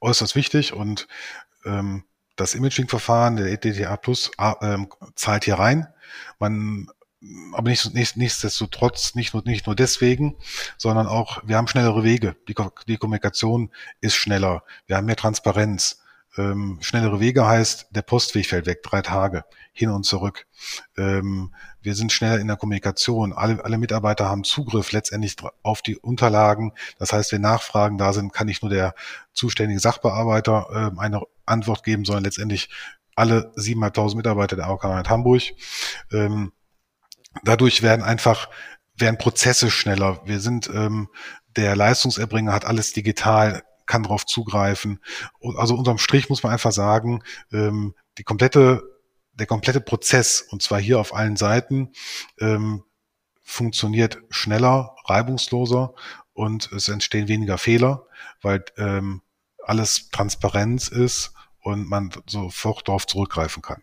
äußerst 0.00 0.34
wichtig 0.34 0.72
und 0.72 1.06
ähm, 1.64 2.04
das 2.38 2.54
Imaging-Verfahren 2.54 3.36
der 3.36 3.46
EDTA 3.46 3.96
Plus 3.96 4.30
äh, 4.38 4.78
zahlt 5.14 5.44
hier 5.44 5.58
rein. 5.58 5.88
Man 6.38 6.88
aber 7.52 7.70
nicht, 7.70 7.94
nicht, 7.94 8.16
nichtsdestotrotz, 8.16 9.14
nicht 9.16 9.34
nur, 9.34 9.42
nicht 9.44 9.66
nur 9.66 9.74
deswegen, 9.74 10.36
sondern 10.76 11.08
auch, 11.08 11.42
wir 11.44 11.56
haben 11.56 11.66
schnellere 11.66 12.04
Wege. 12.04 12.36
Die, 12.48 12.54
die 12.86 12.96
Kommunikation 12.96 13.70
ist 14.00 14.14
schneller. 14.14 14.62
Wir 14.86 14.96
haben 14.96 15.06
mehr 15.06 15.16
Transparenz. 15.16 16.00
Ähm, 16.36 16.78
schnellere 16.80 17.18
Wege 17.18 17.44
heißt, 17.44 17.88
der 17.90 18.02
Postweg 18.02 18.46
fällt 18.46 18.66
weg, 18.66 18.84
drei 18.84 19.02
Tage, 19.02 19.44
hin 19.72 19.90
und 19.90 20.04
zurück. 20.04 20.46
Ähm, 20.96 21.52
wir 21.82 21.96
sind 21.96 22.12
schneller 22.12 22.38
in 22.38 22.46
der 22.46 22.56
Kommunikation. 22.56 23.32
Alle, 23.32 23.64
alle 23.64 23.78
Mitarbeiter 23.78 24.28
haben 24.28 24.44
Zugriff 24.44 24.92
letztendlich 24.92 25.34
auf 25.64 25.82
die 25.82 25.96
Unterlagen. 25.96 26.72
Das 27.00 27.12
heißt, 27.12 27.32
wenn 27.32 27.40
Nachfragen 27.40 27.98
da 27.98 28.12
sind, 28.12 28.32
kann 28.32 28.46
nicht 28.46 28.62
nur 28.62 28.70
der 28.70 28.94
zuständige 29.32 29.80
Sachbearbeiter 29.80 30.92
äh, 30.94 31.00
eine 31.00 31.22
Antwort 31.48 31.84
geben, 31.84 32.04
sondern 32.04 32.24
letztendlich 32.24 32.68
alle 33.14 33.52
7.500 33.56 34.16
Mitarbeiter 34.16 34.56
der 34.56 34.66
AOK 34.66 34.84
Hamburg. 34.84 35.42
Ähm, 36.12 36.52
dadurch 37.42 37.82
werden 37.82 38.02
einfach 38.02 38.48
werden 38.96 39.18
Prozesse 39.18 39.70
schneller. 39.70 40.20
Wir 40.24 40.40
sind 40.40 40.68
ähm, 40.72 41.08
der 41.56 41.76
Leistungserbringer 41.76 42.52
hat 42.52 42.64
alles 42.64 42.92
digital, 42.92 43.62
kann 43.86 44.02
darauf 44.02 44.26
zugreifen. 44.26 45.00
Also 45.56 45.74
unterm 45.74 45.98
Strich 45.98 46.28
muss 46.28 46.42
man 46.42 46.52
einfach 46.52 46.72
sagen, 46.72 47.22
ähm, 47.52 47.94
die 48.18 48.24
komplette 48.24 48.82
der 49.38 49.46
komplette 49.46 49.80
Prozess 49.80 50.42
und 50.42 50.62
zwar 50.62 50.80
hier 50.80 50.98
auf 50.98 51.14
allen 51.14 51.36
Seiten 51.36 51.92
ähm, 52.40 52.82
funktioniert 53.42 54.18
schneller, 54.30 54.96
reibungsloser 55.04 55.94
und 56.32 56.70
es 56.72 56.88
entstehen 56.88 57.28
weniger 57.28 57.56
Fehler, 57.56 58.06
weil 58.42 58.64
ähm, 58.76 59.22
alles 59.64 60.10
Transparenz 60.10 60.88
ist 60.88 61.34
und 61.68 61.88
man 61.88 62.10
sofort 62.26 62.88
darauf 62.88 63.06
zurückgreifen 63.06 63.62
kann. 63.62 63.82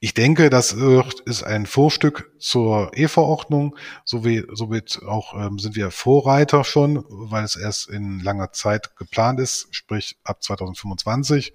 Ich 0.00 0.12
denke, 0.12 0.50
das 0.50 0.72
ist 0.72 1.44
ein 1.44 1.66
Vorstück 1.66 2.32
zur 2.38 2.90
E-Verordnung. 2.94 3.76
So 4.04 4.24
wie, 4.24 4.44
so 4.52 4.70
wird 4.70 5.00
auch, 5.06 5.34
ähm, 5.34 5.58
sind 5.58 5.76
wir 5.76 5.90
Vorreiter 5.90 6.64
schon, 6.64 7.04
weil 7.08 7.44
es 7.44 7.56
erst 7.56 7.88
in 7.88 8.20
langer 8.20 8.52
Zeit 8.52 8.96
geplant 8.96 9.40
ist, 9.40 9.68
sprich 9.70 10.18
ab 10.24 10.42
2025. 10.42 11.54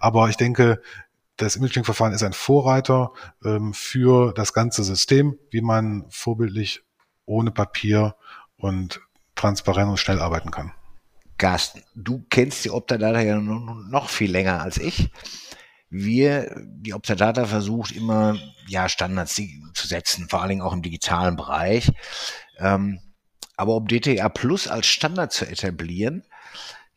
Aber 0.00 0.28
ich 0.28 0.36
denke, 0.36 0.82
das 1.36 1.56
Imaging-Verfahren 1.56 2.12
ist 2.12 2.24
ein 2.24 2.32
Vorreiter 2.32 3.12
ähm, 3.44 3.72
für 3.72 4.32
das 4.32 4.52
ganze 4.52 4.82
System, 4.82 5.38
wie 5.50 5.62
man 5.62 6.04
vorbildlich 6.10 6.82
ohne 7.26 7.52
Papier 7.52 8.16
und 8.56 9.00
transparent 9.34 9.90
und 9.90 9.98
schnell 9.98 10.20
arbeiten 10.20 10.50
kann. 10.50 10.72
Carsten, 11.38 11.82
du 11.94 12.24
kennst 12.28 12.64
die 12.64 12.70
Optadata 12.70 13.20
ja 13.20 13.38
noch 13.38 14.10
viel 14.10 14.30
länger 14.30 14.60
als 14.60 14.78
ich. 14.78 15.10
Wir, 15.90 16.54
die 16.66 16.92
Optadata 16.92 17.46
versucht 17.46 17.92
immer, 17.92 18.36
ja, 18.66 18.88
Standards 18.88 19.40
zu 19.72 19.86
setzen, 19.86 20.28
vor 20.28 20.40
allen 20.40 20.50
Dingen 20.50 20.62
auch 20.62 20.74
im 20.74 20.82
digitalen 20.82 21.36
Bereich. 21.36 21.90
Ähm, 22.58 23.00
aber 23.56 23.76
um 23.76 23.86
DTA 23.86 24.28
Plus 24.28 24.68
als 24.68 24.86
Standard 24.86 25.32
zu 25.32 25.46
etablieren, 25.46 26.24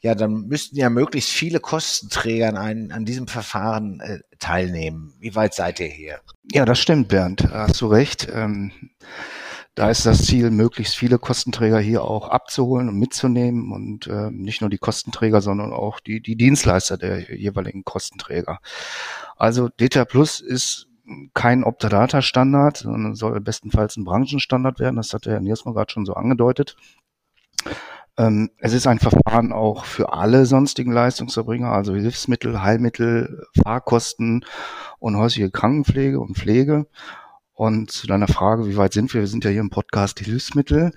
ja, 0.02 0.16
dann 0.16 0.48
müssten 0.48 0.78
ja 0.78 0.90
möglichst 0.90 1.30
viele 1.30 1.60
Kostenträger 1.60 2.50
an, 2.50 2.58
ein, 2.58 2.92
an 2.92 3.06
diesem 3.06 3.28
Verfahren 3.28 4.00
äh, 4.00 4.20
teilnehmen. 4.40 5.14
Wie 5.20 5.36
weit 5.36 5.54
seid 5.54 5.80
ihr 5.80 5.88
hier? 5.88 6.22
Ja, 6.52 6.66
das 6.66 6.80
stimmt, 6.80 7.08
Bernd. 7.08 7.48
Hast 7.52 7.80
du 7.82 7.88
recht. 7.88 8.28
Ähm, 8.34 8.72
da 9.76 9.90
ist 9.90 10.06
das 10.06 10.26
Ziel, 10.26 10.52
möglichst 10.52 10.96
viele 10.96 11.18
Kostenträger 11.18 11.80
hier 11.80 12.04
auch 12.04 12.28
abzuholen 12.28 12.90
und 12.90 13.00
mitzunehmen 13.00 13.72
und 13.72 14.08
äh, 14.08 14.30
nicht 14.30 14.62
nur 14.62 14.70
die 14.70 14.78
Kostenträger, 14.78 15.42
sondern 15.42 15.72
auch 15.72 16.00
die, 16.00 16.22
die 16.22 16.36
Dienstleister 16.36 16.98
der 16.98 17.34
jeweiligen 17.36 17.84
Kostenträger. 17.86 18.60
Also 19.38 19.70
DTA 19.70 20.06
Plus 20.06 20.42
ist 20.42 20.88
kein 21.34 21.64
Optadata-Standard, 21.64 22.78
sondern 22.78 23.16
soll 23.16 23.40
bestenfalls 23.40 23.98
ein 23.98 24.04
Branchenstandard 24.04 24.80
werden. 24.80 24.98
Das 24.98 25.14
hat 25.14 25.26
der 25.26 25.34
Herr 25.34 25.42
Niersmann 25.42 25.74
gerade 25.74 25.92
schon 25.92 26.06
so 26.06 26.14
angedeutet. 26.14 26.76
Ähm, 28.18 28.52
es 28.58 28.74
ist 28.74 28.88
ein 28.88 29.00
Verfahren 29.00 29.54
auch 29.54 29.86
für 29.86 30.14
alle 30.14 30.46
sonstigen 30.46 30.92
Leistungserbringer, 30.92 31.72
also 31.72 31.96
Hilfsmittel, 31.96 32.62
Heilmittel, 32.62 33.48
Fahrkosten 33.64 34.46
und 35.00 35.18
häusliche 35.18 35.50
Krankenpflege 35.50 36.20
und 36.20 36.38
Pflege. 36.38 36.88
Und 37.54 37.92
zu 37.92 38.08
deiner 38.08 38.28
Frage, 38.28 38.68
wie 38.68 38.78
weit 38.78 38.94
sind 38.94 39.14
wir? 39.14 39.22
Wir 39.22 39.28
sind 39.28 39.44
ja 39.44 39.52
hier 39.52 39.60
im 39.60 39.70
Podcast 39.70 40.20
Hilfsmittel. 40.20 40.94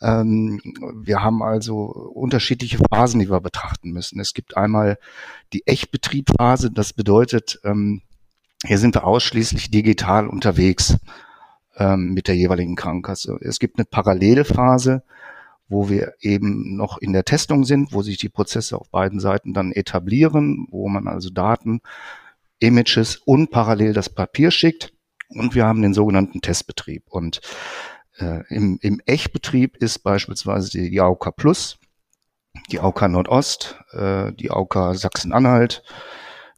Ähm, 0.00 0.60
wir 0.94 1.22
haben 1.22 1.42
also 1.42 1.76
unterschiedliche 1.84 2.78
Phasen, 2.90 3.20
die 3.20 3.30
wir 3.30 3.40
betrachten 3.40 3.92
müssen. 3.92 4.20
Es 4.20 4.34
gibt 4.34 4.56
einmal 4.56 4.98
die 5.52 5.66
Echtbetriebphase, 5.66 6.70
das 6.70 6.92
bedeutet, 6.92 7.60
ähm, 7.64 8.02
hier 8.64 8.78
sind 8.78 8.94
wir 8.94 9.04
ausschließlich 9.04 9.70
digital 9.70 10.28
unterwegs 10.28 10.96
ähm, 11.76 12.14
mit 12.14 12.28
der 12.28 12.36
jeweiligen 12.36 12.74
Krankenkasse. 12.74 13.38
Es 13.40 13.58
gibt 13.58 13.78
eine 13.78 13.84
Parallelphase, 13.84 15.02
wo 15.68 15.88
wir 15.88 16.14
eben 16.20 16.76
noch 16.76 16.98
in 16.98 17.12
der 17.12 17.24
Testung 17.24 17.64
sind, 17.64 17.92
wo 17.92 18.02
sich 18.02 18.18
die 18.18 18.28
Prozesse 18.28 18.78
auf 18.78 18.90
beiden 18.90 19.20
Seiten 19.20 19.52
dann 19.52 19.72
etablieren, 19.72 20.66
wo 20.70 20.88
man 20.88 21.08
also 21.08 21.30
Daten, 21.30 21.80
Images 22.58 23.16
und 23.16 23.50
parallel 23.50 23.92
das 23.92 24.08
Papier 24.08 24.50
schickt. 24.50 24.92
Und 25.28 25.54
wir 25.54 25.66
haben 25.66 25.82
den 25.82 25.94
sogenannten 25.94 26.40
Testbetrieb. 26.40 27.04
Und 27.08 27.40
äh, 28.18 28.42
im, 28.48 28.78
im 28.80 29.00
Echtbetrieb 29.06 29.76
ist 29.76 30.00
beispielsweise 30.00 30.70
die 30.70 31.00
AOK 31.00 31.36
Plus, 31.36 31.78
die 32.70 32.80
AOK 32.80 33.08
Nordost, 33.08 33.78
äh, 33.92 34.32
die 34.32 34.50
AOK 34.50 34.94
Sachsen-Anhalt, 34.94 35.82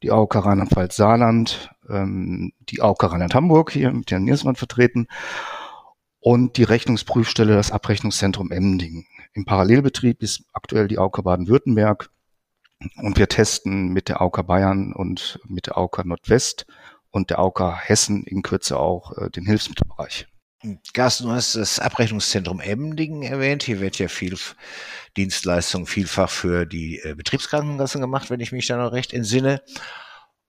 die 0.02 0.10
AOK 0.12 0.36
Rheinland-Pfalz-Saarland, 0.36 1.70
ähm, 1.88 2.52
die 2.60 2.80
AOK 2.80 3.02
Rheinland-Hamburg 3.04 3.72
hier 3.72 3.90
mit 3.90 4.10
Herrn 4.10 4.24
Niersmann 4.24 4.56
vertreten 4.56 5.08
und 6.20 6.56
die 6.56 6.64
Rechnungsprüfstelle 6.64 7.54
das 7.54 7.72
Abrechnungszentrum 7.72 8.50
Emding. 8.50 9.06
Im 9.32 9.44
Parallelbetrieb 9.44 10.22
ist 10.22 10.44
aktuell 10.52 10.88
die 10.88 10.98
AOK 10.98 11.22
Baden-Württemberg 11.22 12.10
und 12.96 13.18
wir 13.18 13.28
testen 13.28 13.88
mit 13.88 14.08
der 14.08 14.20
AOK 14.20 14.46
Bayern 14.46 14.92
und 14.92 15.40
mit 15.46 15.66
der 15.66 15.78
AOK 15.78 16.04
Nordwest 16.04 16.66
und 17.10 17.30
der 17.30 17.38
AOK 17.38 17.88
Hessen 17.88 18.24
in 18.24 18.42
Kürze 18.42 18.78
auch 18.78 19.16
äh, 19.16 19.30
den 19.30 19.46
Hilfsmittelbereich. 19.46 20.26
Carsten, 20.92 21.26
du 21.26 21.32
hast 21.32 21.54
das 21.54 21.78
Abrechnungszentrum 21.78 22.60
Emdingen 22.60 23.22
erwähnt. 23.22 23.62
Hier 23.62 23.80
wird 23.80 23.98
ja 23.98 24.08
viel 24.08 24.36
Dienstleistung 25.16 25.86
vielfach 25.86 26.30
für 26.30 26.66
die 26.66 26.98
äh, 26.98 27.14
Betriebskrankenkassen 27.14 28.00
gemacht, 28.00 28.28
wenn 28.28 28.40
ich 28.40 28.50
mich 28.50 28.66
da 28.66 28.76
noch 28.76 28.92
recht 28.92 29.12
entsinne. 29.12 29.62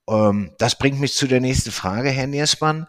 Ähm, 0.10 0.52
das 0.58 0.76
bringt 0.76 1.00
mich 1.00 1.13
zu 1.13 1.28
der 1.28 1.41
nächsten 1.41 1.72
Frage, 1.72 2.10
Herr 2.10 2.26
Niersmann. 2.26 2.88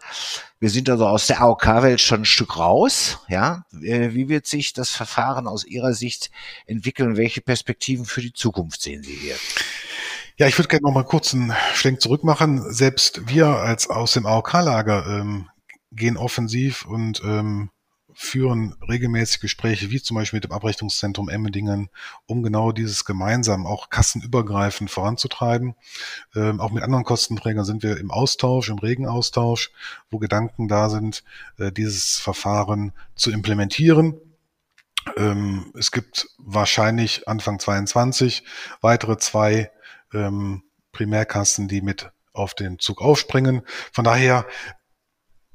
Wir 0.59 0.69
sind 0.69 0.89
also 0.89 1.07
aus 1.07 1.27
der 1.27 1.41
AOK-Welt 1.41 2.01
schon 2.01 2.21
ein 2.21 2.25
Stück 2.25 2.57
raus. 2.57 3.19
Ja, 3.29 3.65
äh, 3.83 4.13
wie 4.13 4.27
wird 4.27 4.47
sich 4.47 4.73
das 4.73 4.89
Verfahren 4.89 5.47
aus 5.47 5.63
Ihrer 5.63 5.93
Sicht 5.93 6.31
entwickeln? 6.65 7.17
Welche 7.17 7.41
Perspektiven 7.41 8.05
für 8.05 8.21
die 8.21 8.33
Zukunft 8.33 8.81
sehen 8.81 9.03
Sie 9.03 9.13
hier? 9.13 9.35
Ja, 10.41 10.47
ich 10.47 10.57
würde 10.57 10.69
gerne 10.69 10.81
noch 10.81 10.91
mal 10.91 11.03
kurz 11.03 11.35
einen 11.35 11.53
Schlenk 11.75 12.01
zurück 12.01 12.23
machen. 12.23 12.73
Selbst 12.73 13.29
wir 13.29 13.45
als 13.45 13.91
aus 13.91 14.13
dem 14.13 14.25
AOK-Lager 14.25 15.05
ähm, 15.05 15.51
gehen 15.91 16.17
offensiv 16.17 16.83
und 16.87 17.21
ähm, 17.23 17.69
führen 18.15 18.75
regelmäßig 18.89 19.39
Gespräche, 19.39 19.91
wie 19.91 20.01
zum 20.01 20.15
Beispiel 20.15 20.37
mit 20.37 20.45
dem 20.45 20.51
Abrechnungszentrum 20.51 21.29
Emmendingen, 21.29 21.91
um 22.25 22.41
genau 22.41 22.71
dieses 22.71 23.05
gemeinsam 23.05 23.67
auch 23.67 23.91
kassenübergreifend 23.91 24.89
voranzutreiben. 24.89 25.75
Ähm, 26.35 26.59
auch 26.59 26.71
mit 26.71 26.81
anderen 26.81 27.03
Kostenträgern 27.03 27.63
sind 27.63 27.83
wir 27.83 27.97
im 27.97 28.09
Austausch, 28.09 28.69
im 28.69 28.79
regen 28.79 29.05
Austausch, 29.05 29.69
wo 30.09 30.17
Gedanken 30.17 30.67
da 30.67 30.89
sind, 30.89 31.23
äh, 31.59 31.71
dieses 31.71 32.17
Verfahren 32.17 32.93
zu 33.13 33.29
implementieren. 33.29 34.15
Ähm, 35.17 35.71
es 35.77 35.91
gibt 35.91 36.29
wahrscheinlich 36.39 37.27
Anfang 37.27 37.59
22 37.59 38.43
weitere 38.81 39.19
zwei 39.19 39.69
ähm, 40.13 40.63
Primärkassen, 40.91 41.67
die 41.67 41.81
mit 41.81 42.11
auf 42.33 42.53
den 42.53 42.79
Zug 42.79 43.01
aufspringen. 43.01 43.61
Von 43.91 44.03
daher, 44.03 44.45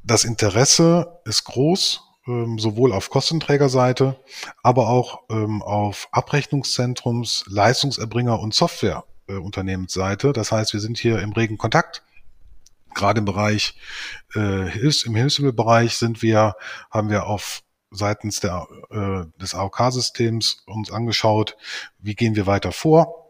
das 0.02 0.24
Interesse 0.24 1.20
ist 1.24 1.44
groß 1.44 2.06
ähm, 2.26 2.58
sowohl 2.58 2.92
auf 2.92 3.10
Kostenträgerseite, 3.10 4.16
aber 4.62 4.88
auch 4.88 5.22
ähm, 5.30 5.62
auf 5.62 6.08
Abrechnungszentrums, 6.12 7.44
Leistungserbringer 7.48 8.40
und 8.40 8.54
Softwareunternehmensseite. 8.54 10.32
Das 10.32 10.52
heißt, 10.52 10.72
wir 10.72 10.80
sind 10.80 10.98
hier 10.98 11.20
im 11.20 11.32
regen 11.32 11.58
Kontakt. 11.58 12.02
Gerade 12.94 13.20
im 13.20 13.26
Bereich, 13.26 13.78
äh, 14.34 14.64
Hilfs-, 14.64 15.04
im 15.04 15.14
Hilfsmittelbereich 15.14 15.96
sind 15.96 16.22
wir, 16.22 16.56
haben 16.90 17.10
wir 17.10 17.26
auf 17.26 17.62
seitens 17.90 18.40
der, 18.40 18.66
äh, 18.90 19.40
des 19.40 19.54
AOK-Systems 19.54 20.64
uns 20.66 20.90
angeschaut, 20.90 21.56
wie 21.98 22.14
gehen 22.14 22.34
wir 22.34 22.46
weiter 22.46 22.72
vor. 22.72 23.25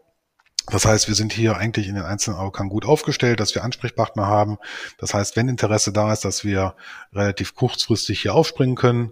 Das 0.69 0.85
heißt, 0.85 1.07
wir 1.07 1.15
sind 1.15 1.31
hier 1.31 1.55
eigentlich 1.55 1.87
in 1.87 1.95
den 1.95 2.03
einzelnen 2.03 2.37
AOK 2.37 2.69
gut 2.69 2.85
aufgestellt, 2.85 3.39
dass 3.39 3.55
wir 3.55 3.63
Ansprechpartner 3.63 4.27
haben. 4.27 4.57
Das 4.97 5.13
heißt, 5.13 5.37
wenn 5.37 5.47
Interesse 5.47 5.93
da 5.93 6.11
ist, 6.11 6.25
dass 6.25 6.43
wir 6.43 6.75
relativ 7.13 7.55
kurzfristig 7.55 8.21
hier 8.21 8.35
aufspringen 8.35 8.75
können. 8.75 9.11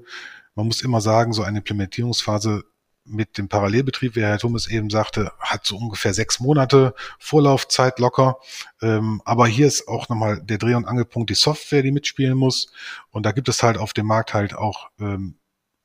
Man 0.55 0.67
muss 0.67 0.81
immer 0.81 0.99
sagen, 0.99 1.31
so 1.31 1.43
eine 1.43 1.59
Implementierungsphase 1.59 2.63
mit 3.05 3.37
dem 3.37 3.47
Parallelbetrieb, 3.47 4.15
wie 4.15 4.21
Herr 4.21 4.39
Thomas 4.39 4.67
eben 4.67 4.89
sagte, 4.89 5.31
hat 5.39 5.65
so 5.65 5.77
ungefähr 5.77 6.13
sechs 6.13 6.39
Monate 6.39 6.93
Vorlaufzeit 7.19 7.99
locker. 7.99 8.39
Ähm, 8.81 9.21
aber 9.25 9.47
hier 9.47 9.67
ist 9.67 9.87
auch 9.87 10.09
nochmal 10.09 10.41
der 10.41 10.57
Dreh- 10.57 10.73
und 10.73 10.85
Angelpunkt 10.85 11.29
die 11.29 11.35
Software, 11.35 11.83
die 11.83 11.91
mitspielen 11.91 12.37
muss. 12.37 12.67
Und 13.11 13.25
da 13.25 13.31
gibt 13.31 13.47
es 13.47 13.63
halt 13.63 13.77
auf 13.77 13.93
dem 13.93 14.07
Markt 14.07 14.33
halt 14.33 14.55
auch 14.55 14.89
ähm, 14.99 15.37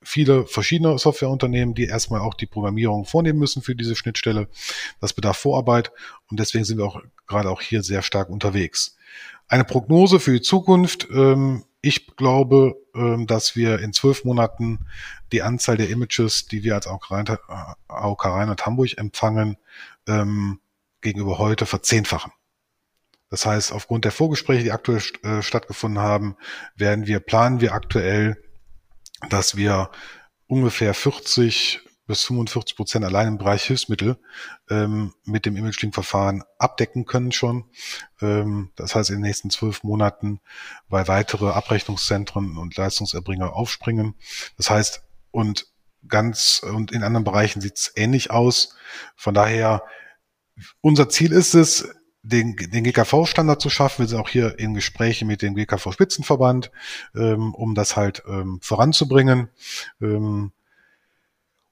viele 0.03 0.45
verschiedene 0.45 0.97
Softwareunternehmen, 0.97 1.75
die 1.75 1.85
erstmal 1.85 2.21
auch 2.21 2.33
die 2.33 2.47
Programmierung 2.47 3.05
vornehmen 3.05 3.39
müssen 3.39 3.61
für 3.61 3.75
diese 3.75 3.95
Schnittstelle. 3.95 4.47
Das 4.99 5.13
bedarf 5.13 5.37
Vorarbeit 5.37 5.91
und 6.29 6.39
deswegen 6.39 6.65
sind 6.65 6.77
wir 6.77 6.85
auch 6.85 7.01
gerade 7.27 7.49
auch 7.49 7.61
hier 7.61 7.83
sehr 7.83 8.01
stark 8.01 8.29
unterwegs. 8.29 8.97
Eine 9.47 9.63
Prognose 9.63 10.19
für 10.19 10.33
die 10.33 10.41
Zukunft. 10.41 11.07
Ähm, 11.11 11.65
ich 11.81 12.15
glaube, 12.15 12.75
ähm, 12.95 13.27
dass 13.27 13.55
wir 13.55 13.79
in 13.79 13.93
zwölf 13.93 14.23
Monaten 14.23 14.79
die 15.31 15.41
Anzahl 15.41 15.77
der 15.77 15.89
Images, 15.89 16.45
die 16.45 16.63
wir 16.63 16.75
als 16.75 16.87
AOK 16.87 17.11
Rheinland 18.25 18.65
Hamburg 18.65 18.97
empfangen, 18.97 19.57
ähm, 20.07 20.59
gegenüber 21.01 21.37
heute 21.37 21.65
verzehnfachen. 21.65 22.31
Das 23.29 23.45
heißt, 23.45 23.71
aufgrund 23.71 24.05
der 24.05 24.11
Vorgespräche, 24.11 24.63
die 24.63 24.71
aktuell 24.71 25.01
äh, 25.23 25.41
stattgefunden 25.41 26.03
haben, 26.03 26.35
werden 26.75 27.07
wir, 27.07 27.19
planen 27.19 27.61
wir 27.61 27.73
aktuell 27.73 28.37
dass 29.29 29.55
wir 29.55 29.91
ungefähr 30.47 30.93
40 30.93 31.81
bis 32.07 32.25
45 32.25 32.75
Prozent 32.75 33.05
allein 33.05 33.27
im 33.27 33.37
Bereich 33.37 33.63
Hilfsmittel 33.63 34.17
ähm, 34.69 35.13
mit 35.23 35.45
dem 35.45 35.55
Image-Link-Verfahren 35.55 36.43
abdecken 36.57 37.05
können 37.05 37.31
schon. 37.31 37.69
Ähm, 38.21 38.71
das 38.75 38.95
heißt, 38.95 39.11
in 39.11 39.17
den 39.17 39.21
nächsten 39.21 39.49
zwölf 39.49 39.83
Monaten, 39.83 40.41
weil 40.89 41.07
weitere 41.07 41.51
Abrechnungszentren 41.51 42.57
und 42.57 42.75
Leistungserbringer 42.75 43.53
aufspringen. 43.53 44.15
Das 44.57 44.69
heißt, 44.69 45.03
und 45.31 45.67
ganz 46.07 46.61
und 46.63 46.91
in 46.91 47.03
anderen 47.03 47.23
Bereichen 47.23 47.61
sieht 47.61 47.77
es 47.77 47.93
ähnlich 47.95 48.31
aus. 48.31 48.75
Von 49.15 49.33
daher, 49.33 49.83
unser 50.81 51.07
Ziel 51.07 51.31
ist 51.31 51.53
es, 51.53 51.95
den, 52.23 52.55
den 52.55 52.83
GKV-Standard 52.83 53.61
zu 53.61 53.69
schaffen. 53.69 54.03
Wir 54.03 54.07
sind 54.09 54.19
auch 54.19 54.29
hier 54.29 54.59
in 54.59 54.73
Gesprächen 54.73 55.27
mit 55.27 55.41
dem 55.41 55.55
GKV-Spitzenverband, 55.55 56.71
ähm, 57.15 57.53
um 57.53 57.75
das 57.75 57.95
halt 57.95 58.23
ähm, 58.27 58.59
voranzubringen. 58.61 59.49
Ähm, 60.01 60.51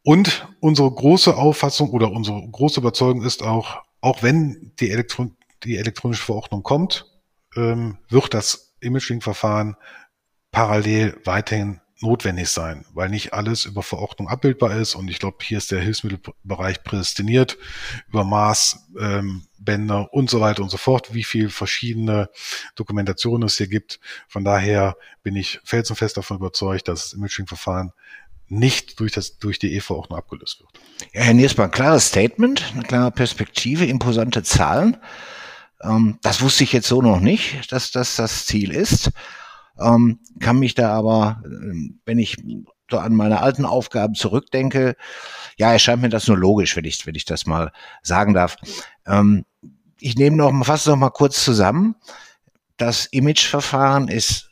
und 0.03 0.47
unsere 0.59 0.89
große 0.91 1.35
Auffassung 1.35 1.91
oder 1.91 2.11
unsere 2.11 2.47
große 2.49 2.79
Überzeugung 2.79 3.23
ist 3.23 3.43
auch, 3.43 3.83
auch 4.01 4.23
wenn 4.23 4.71
die, 4.79 4.89
Elektron 4.89 5.35
die 5.63 5.77
elektronische 5.77 6.23
Verordnung 6.23 6.63
kommt, 6.63 7.05
ähm, 7.55 7.97
wird 8.09 8.33
das 8.33 8.75
Imaging-Verfahren 8.79 9.75
parallel 10.51 11.19
weiterhin 11.25 11.81
notwendig 12.01 12.49
sein, 12.49 12.85
weil 12.93 13.09
nicht 13.09 13.33
alles 13.33 13.65
über 13.65 13.83
Verordnung 13.83 14.29
abbildbar 14.29 14.75
ist. 14.77 14.95
Und 14.95 15.09
ich 15.09 15.19
glaube, 15.19 15.37
hier 15.41 15.57
ist 15.57 15.71
der 15.71 15.81
Hilfsmittelbereich 15.81 16.83
prädestiniert 16.83 17.57
über 18.07 18.23
Maß, 18.23 18.87
ähm, 18.99 19.43
Bänder 19.57 20.13
und 20.13 20.29
so 20.29 20.39
weiter 20.39 20.63
und 20.63 20.69
so 20.69 20.77
fort, 20.77 21.13
wie 21.13 21.23
viel 21.23 21.49
verschiedene 21.49 22.29
Dokumentationen 22.75 23.47
es 23.47 23.57
hier 23.57 23.67
gibt. 23.67 23.99
Von 24.27 24.43
daher 24.45 24.95
bin 25.23 25.35
ich 25.35 25.59
felsenfest 25.63 26.15
davon 26.17 26.37
überzeugt, 26.37 26.87
dass 26.87 27.03
das 27.03 27.13
Imaging-Verfahren 27.13 27.91
nicht 28.47 28.99
durch, 28.99 29.11
das, 29.11 29.37
durch 29.37 29.59
die 29.59 29.73
E-Verordnung 29.73 30.17
abgelöst 30.17 30.61
wird. 30.61 30.71
Ja, 31.13 31.21
Herr 31.21 31.33
Niersmann, 31.33 31.71
klares 31.71 32.07
Statement, 32.07 32.63
eine 32.73 32.83
klare 32.83 33.11
Perspektive, 33.11 33.85
imposante 33.85 34.41
Zahlen. 34.43 34.97
Ähm, 35.81 36.17
das 36.21 36.41
wusste 36.41 36.63
ich 36.63 36.73
jetzt 36.73 36.87
so 36.87 37.01
noch 37.01 37.19
nicht, 37.19 37.71
dass 37.71 37.91
das 37.91 38.15
das 38.15 38.45
Ziel 38.45 38.71
ist 38.71 39.11
ähm, 39.81 40.19
kann 40.39 40.59
mich 40.59 40.75
da 40.75 40.91
aber, 40.91 41.41
ähm, 41.45 41.99
wenn 42.05 42.19
ich 42.19 42.37
so 42.89 42.97
an 42.97 43.15
meine 43.15 43.41
alten 43.41 43.65
Aufgaben 43.65 44.15
zurückdenke, 44.15 44.95
ja, 45.57 45.71
erscheint 45.71 46.01
mir 46.01 46.09
das 46.09 46.27
nur 46.27 46.37
logisch, 46.37 46.75
wenn 46.75 46.85
ich, 46.85 47.05
wenn 47.05 47.15
ich 47.15 47.25
das 47.25 47.45
mal 47.45 47.71
sagen 48.01 48.33
darf. 48.33 48.57
Ähm, 49.05 49.45
ich 49.99 50.15
nehme 50.15 50.37
noch 50.37 50.51
mal, 50.51 50.63
fasse 50.63 50.89
noch 50.89 50.97
mal 50.97 51.09
kurz 51.09 51.43
zusammen. 51.43 51.95
Das 52.77 53.05
Image-Verfahren 53.07 54.07
ist 54.07 54.49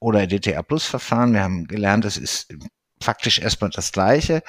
oder 0.00 0.26
DTA 0.26 0.62
Plus 0.62 0.86
Verfahren, 0.86 1.34
wir 1.34 1.42
haben 1.42 1.66
gelernt, 1.66 2.04
das 2.04 2.16
ist 2.16 2.52
faktisch 3.02 3.38
erstmal 3.38 3.70
das 3.70 3.92
gleiche, 3.92 4.42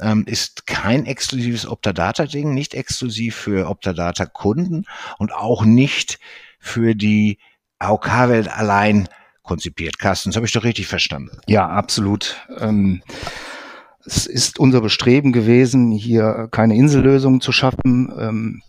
ähm, 0.00 0.24
ist 0.26 0.66
kein 0.66 1.06
exklusives 1.06 1.66
Optadata-Ding, 1.66 2.54
nicht 2.54 2.74
exklusiv 2.74 3.36
für 3.36 3.68
Optadata-Kunden 3.68 4.86
und 5.18 5.32
auch 5.32 5.64
nicht 5.64 6.18
für 6.58 6.94
die 6.94 7.38
AOK-Welt 7.78 8.48
allein 8.48 9.08
konzipiert. 9.42 9.98
Carsten, 9.98 10.30
das 10.30 10.36
habe 10.36 10.46
ich 10.46 10.52
doch 10.52 10.64
richtig 10.64 10.86
verstanden. 10.86 11.38
Ja, 11.46 11.68
absolut. 11.68 12.36
Ähm, 12.58 13.02
es 14.04 14.26
ist 14.26 14.58
unser 14.58 14.80
Bestreben 14.80 15.32
gewesen, 15.32 15.90
hier 15.90 16.48
keine 16.50 16.76
Insellösung 16.76 17.40
zu 17.40 17.52
schaffen, 17.52 18.12
ähm, 18.18 18.62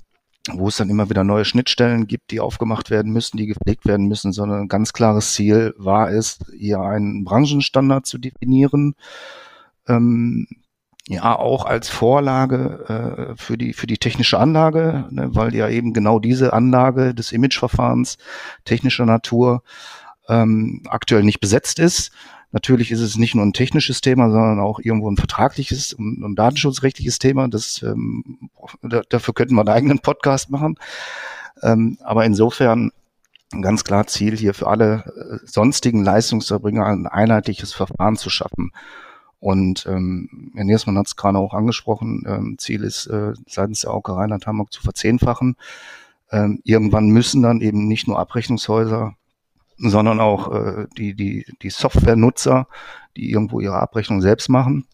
wo 0.52 0.68
es 0.68 0.78
dann 0.78 0.90
immer 0.90 1.10
wieder 1.10 1.24
neue 1.24 1.46
Schnittstellen 1.46 2.08
gibt, 2.08 2.32
die 2.32 2.40
aufgemacht 2.40 2.90
werden 2.90 3.12
müssen, 3.12 3.38
die 3.38 3.48
gepflegt 3.48 3.86
werden 3.86 4.08
müssen, 4.08 4.32
sondern 4.32 4.62
ein 4.62 4.68
ganz 4.68 4.94
klares 4.94 5.34
Ziel 5.34 5.74
war 5.78 6.12
es, 6.12 6.40
hier 6.58 6.80
einen 6.80 7.24
Branchenstandard 7.24 8.06
zu 8.06 8.18
definieren, 8.18 8.96
ähm, 9.88 10.48
ja 11.08 11.38
auch 11.38 11.66
als 11.66 11.90
Vorlage 11.90 13.32
äh, 13.34 13.36
für 13.38 13.58
die 13.58 13.74
für 13.74 13.88
die 13.88 13.98
technische 13.98 14.40
Anlage, 14.40 15.06
ne, 15.10 15.30
weil 15.34 15.56
ja 15.56 15.70
eben 15.70 15.94
genau 15.94 16.20
diese 16.20 16.54
Anlage 16.54 17.14
des 17.14 17.32
Imageverfahrens 17.32 18.18
technischer 18.66 19.06
Natur 19.06 19.64
ähm, 20.28 20.84
aktuell 20.90 21.24
nicht 21.24 21.40
besetzt 21.40 21.80
ist. 21.80 22.12
Natürlich 22.52 22.92
ist 22.92 23.02
es 23.02 23.18
nicht 23.18 23.36
nur 23.36 23.46
ein 23.46 23.54
technisches 23.54 24.02
Thema, 24.02 24.30
sondern 24.30 24.60
auch 24.60 24.80
irgendwo 24.80 25.10
ein 25.10 25.18
vertragliches 25.18 25.94
und, 25.94 26.24
und 26.24 26.36
datenschutzrechtliches 26.36 27.20
Thema. 27.20 27.48
Das, 27.48 27.82
ähm, 27.84 28.50
da, 28.82 29.02
dafür 29.10 29.34
könnten 29.34 29.56
wir 29.56 29.62
einen 29.62 29.70
eigenen 29.70 30.00
Podcast 30.00 30.50
machen. 30.50 30.76
Ähm, 31.62 31.98
aber 32.04 32.26
insofern 32.26 32.92
ganz 33.62 33.84
klar 33.84 34.08
Ziel 34.08 34.38
hier 34.38 34.54
für 34.54 34.68
alle 34.68 35.04
äh, 35.06 35.46
sonstigen 35.46 36.04
Leistungserbringer 36.04 36.86
ein 36.86 37.08
einheitliches 37.08 37.74
Verfahren 37.74 38.18
zu 38.18 38.30
schaffen. 38.30 38.72
Und 39.40 39.86
ähm, 39.88 40.52
Herr 40.56 40.64
Niersmann 40.64 40.98
hat 40.98 41.08
es 41.08 41.16
gerade 41.16 41.38
auch 41.38 41.54
angesprochen, 41.54 42.24
ähm, 42.28 42.58
Ziel 42.58 42.84
ist 42.84 43.08
äh, 43.08 43.34
seitens 43.48 43.82
der 43.82 43.92
AOK 43.92 44.10
Rheinland 44.10 44.48
Hamburg 44.48 44.74
zu 44.74 44.82
verzehnfachen. 44.82 45.56
Ähm, 46.32 46.60
irgendwann 46.64 47.10
müssen 47.10 47.44
dann 47.44 47.62
eben 47.62 47.88
nicht 47.88 48.08
nur 48.08 48.20
Abrechnungshäuser, 48.20 49.16
sondern 49.78 50.20
auch 50.20 50.52
äh, 50.52 50.88
die, 50.98 51.14
die, 51.14 51.46
die 51.62 51.70
Softwarenutzer, 51.70 52.68
die 53.16 53.30
irgendwo 53.30 53.60
ihre 53.60 53.80
Abrechnung 53.80 54.22
selbst 54.22 54.50
machen, 54.50 54.88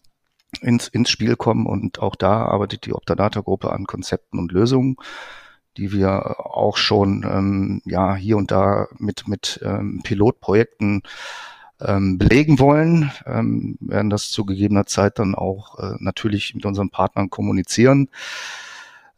ins, 0.60 0.88
ins 0.88 1.10
Spiel 1.10 1.36
kommen. 1.36 1.66
Und 1.66 2.00
auch 2.00 2.14
da 2.14 2.44
arbeitet 2.44 2.84
die 2.84 2.92
Optadata-Gruppe 2.92 3.72
an 3.72 3.86
Konzepten 3.86 4.38
und 4.38 4.52
Lösungen 4.52 4.96
die 5.76 5.92
wir 5.92 6.38
auch 6.38 6.76
schon 6.76 7.24
ähm, 7.24 7.82
ja 7.84 8.14
hier 8.14 8.36
und 8.36 8.50
da 8.50 8.86
mit 8.98 9.26
mit 9.26 9.60
ähm, 9.64 10.02
Pilotprojekten 10.04 11.02
ähm, 11.86 12.18
belegen 12.18 12.58
wollen, 12.58 13.10
ähm, 13.26 13.76
werden 13.80 14.10
das 14.10 14.30
zu 14.30 14.44
gegebener 14.44 14.86
Zeit 14.86 15.18
dann 15.18 15.34
auch 15.34 15.78
äh, 15.78 15.96
natürlich 15.98 16.54
mit 16.54 16.66
unseren 16.66 16.90
Partnern 16.90 17.30
kommunizieren. 17.30 18.08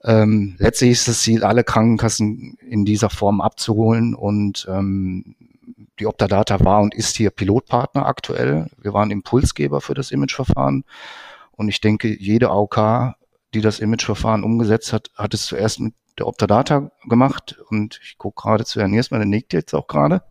Ähm, 0.05 0.55
letztlich 0.59 0.92
ist 0.92 1.09
das 1.09 1.20
Ziel, 1.22 1.42
alle 1.42 1.64
Krankenkassen 1.64 2.57
in 2.61 2.85
dieser 2.85 3.11
Form 3.11 3.40
abzuholen 3.40 4.14
und 4.14 4.66
ähm, 4.70 5.35
die 5.98 6.07
Optadata 6.07 6.64
war 6.64 6.81
und 6.81 6.94
ist 6.94 7.16
hier 7.16 7.31
Pilotpartner 7.31 8.07
aktuell. 8.07 8.68
Wir 8.81 8.92
waren 8.92 9.11
Impulsgeber 9.11 9.81
für 9.81 9.94
das 9.94 10.11
Imageverfahren 10.11 10.85
und 11.52 11.68
ich 11.68 11.81
denke, 11.81 12.09
jede 12.09 12.50
AOK, 12.50 13.14
die 13.55 13.61
das 13.61 13.81
Imageverfahren 13.81 14.44
umgesetzt 14.44 14.92
hat, 14.92 15.11
hat 15.16 15.35
es 15.35 15.46
zuerst 15.46 15.81
mit 15.81 15.94
der 16.18 16.26
Optadata 16.26 16.90
gemacht 17.09 17.59
und 17.68 18.00
ich 18.02 18.16
gucke 18.18 18.42
gerade 18.42 18.64
zu 18.64 18.81
Herrn 18.81 18.90
Niersmann, 18.90 19.20
der 19.20 19.29
nickt 19.29 19.52
jetzt 19.52 19.74
auch 19.74 19.87
gerade. 19.87 20.22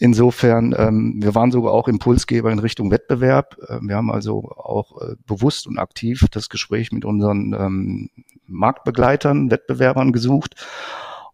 Insofern, 0.00 0.74
ähm, 0.78 1.14
wir 1.20 1.34
waren 1.34 1.50
sogar 1.50 1.72
auch 1.72 1.88
Impulsgeber 1.88 2.52
in 2.52 2.60
Richtung 2.60 2.90
Wettbewerb. 2.90 3.56
Äh, 3.68 3.78
wir 3.82 3.96
haben 3.96 4.12
also 4.12 4.50
auch 4.50 5.00
äh, 5.02 5.16
bewusst 5.26 5.66
und 5.66 5.78
aktiv 5.78 6.24
das 6.30 6.48
Gespräch 6.48 6.92
mit 6.92 7.04
unseren 7.04 7.52
ähm, 7.52 8.10
Marktbegleitern, 8.46 9.50
Wettbewerbern 9.50 10.12
gesucht 10.12 10.54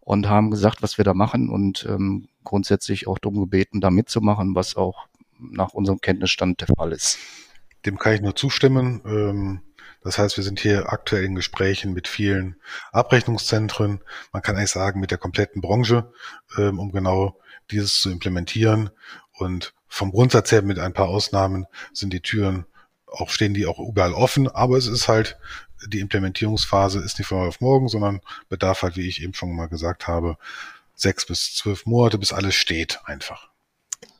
und 0.00 0.28
haben 0.28 0.50
gesagt, 0.50 0.82
was 0.82 0.96
wir 0.96 1.04
da 1.04 1.12
machen 1.12 1.50
und 1.50 1.86
ähm, 1.88 2.28
grundsätzlich 2.42 3.06
auch 3.06 3.18
darum 3.18 3.40
gebeten, 3.40 3.80
da 3.80 3.90
mitzumachen, 3.90 4.54
was 4.54 4.76
auch 4.76 5.06
nach 5.38 5.74
unserem 5.74 6.00
Kenntnisstand 6.00 6.62
der 6.62 6.68
Fall 6.68 6.92
ist. 6.92 7.18
Dem 7.84 7.98
kann 7.98 8.14
ich 8.14 8.22
nur 8.22 8.34
zustimmen. 8.34 9.02
Ähm 9.04 9.60
das 10.04 10.18
heißt, 10.18 10.36
wir 10.36 10.44
sind 10.44 10.60
hier 10.60 10.92
aktuell 10.92 11.24
in 11.24 11.34
Gesprächen 11.34 11.94
mit 11.94 12.08
vielen 12.08 12.56
Abrechnungszentren, 12.92 14.00
man 14.32 14.42
kann 14.42 14.54
eigentlich 14.54 14.70
sagen 14.70 15.00
mit 15.00 15.10
der 15.10 15.18
kompletten 15.18 15.62
Branche, 15.62 16.12
ähm, 16.58 16.78
um 16.78 16.92
genau 16.92 17.40
dieses 17.70 18.00
zu 18.00 18.10
implementieren. 18.10 18.90
Und 19.32 19.74
vom 19.88 20.10
Grundsatz 20.10 20.52
her 20.52 20.62
mit 20.62 20.78
ein 20.78 20.92
paar 20.92 21.08
Ausnahmen 21.08 21.66
sind 21.92 22.12
die 22.12 22.20
Türen 22.20 22.66
auch 23.14 23.30
stehen 23.30 23.54
die 23.54 23.66
auch 23.66 23.78
überall 23.78 24.12
offen, 24.12 24.48
aber 24.48 24.76
es 24.76 24.86
ist 24.86 25.08
halt 25.08 25.38
die 25.86 26.00
Implementierungsphase 26.00 27.00
ist 27.00 27.18
nicht 27.18 27.28
von 27.28 27.38
heute 27.38 27.48
auf 27.48 27.60
morgen, 27.60 27.88
sondern 27.88 28.20
bedarf 28.48 28.82
halt, 28.82 28.96
wie 28.96 29.08
ich 29.08 29.22
eben 29.22 29.34
schon 29.34 29.54
mal 29.54 29.66
gesagt 29.66 30.06
habe, 30.06 30.38
sechs 30.94 31.26
bis 31.26 31.54
zwölf 31.54 31.86
Monate, 31.86 32.18
bis 32.18 32.32
alles 32.32 32.54
steht 32.54 33.00
einfach. 33.04 33.48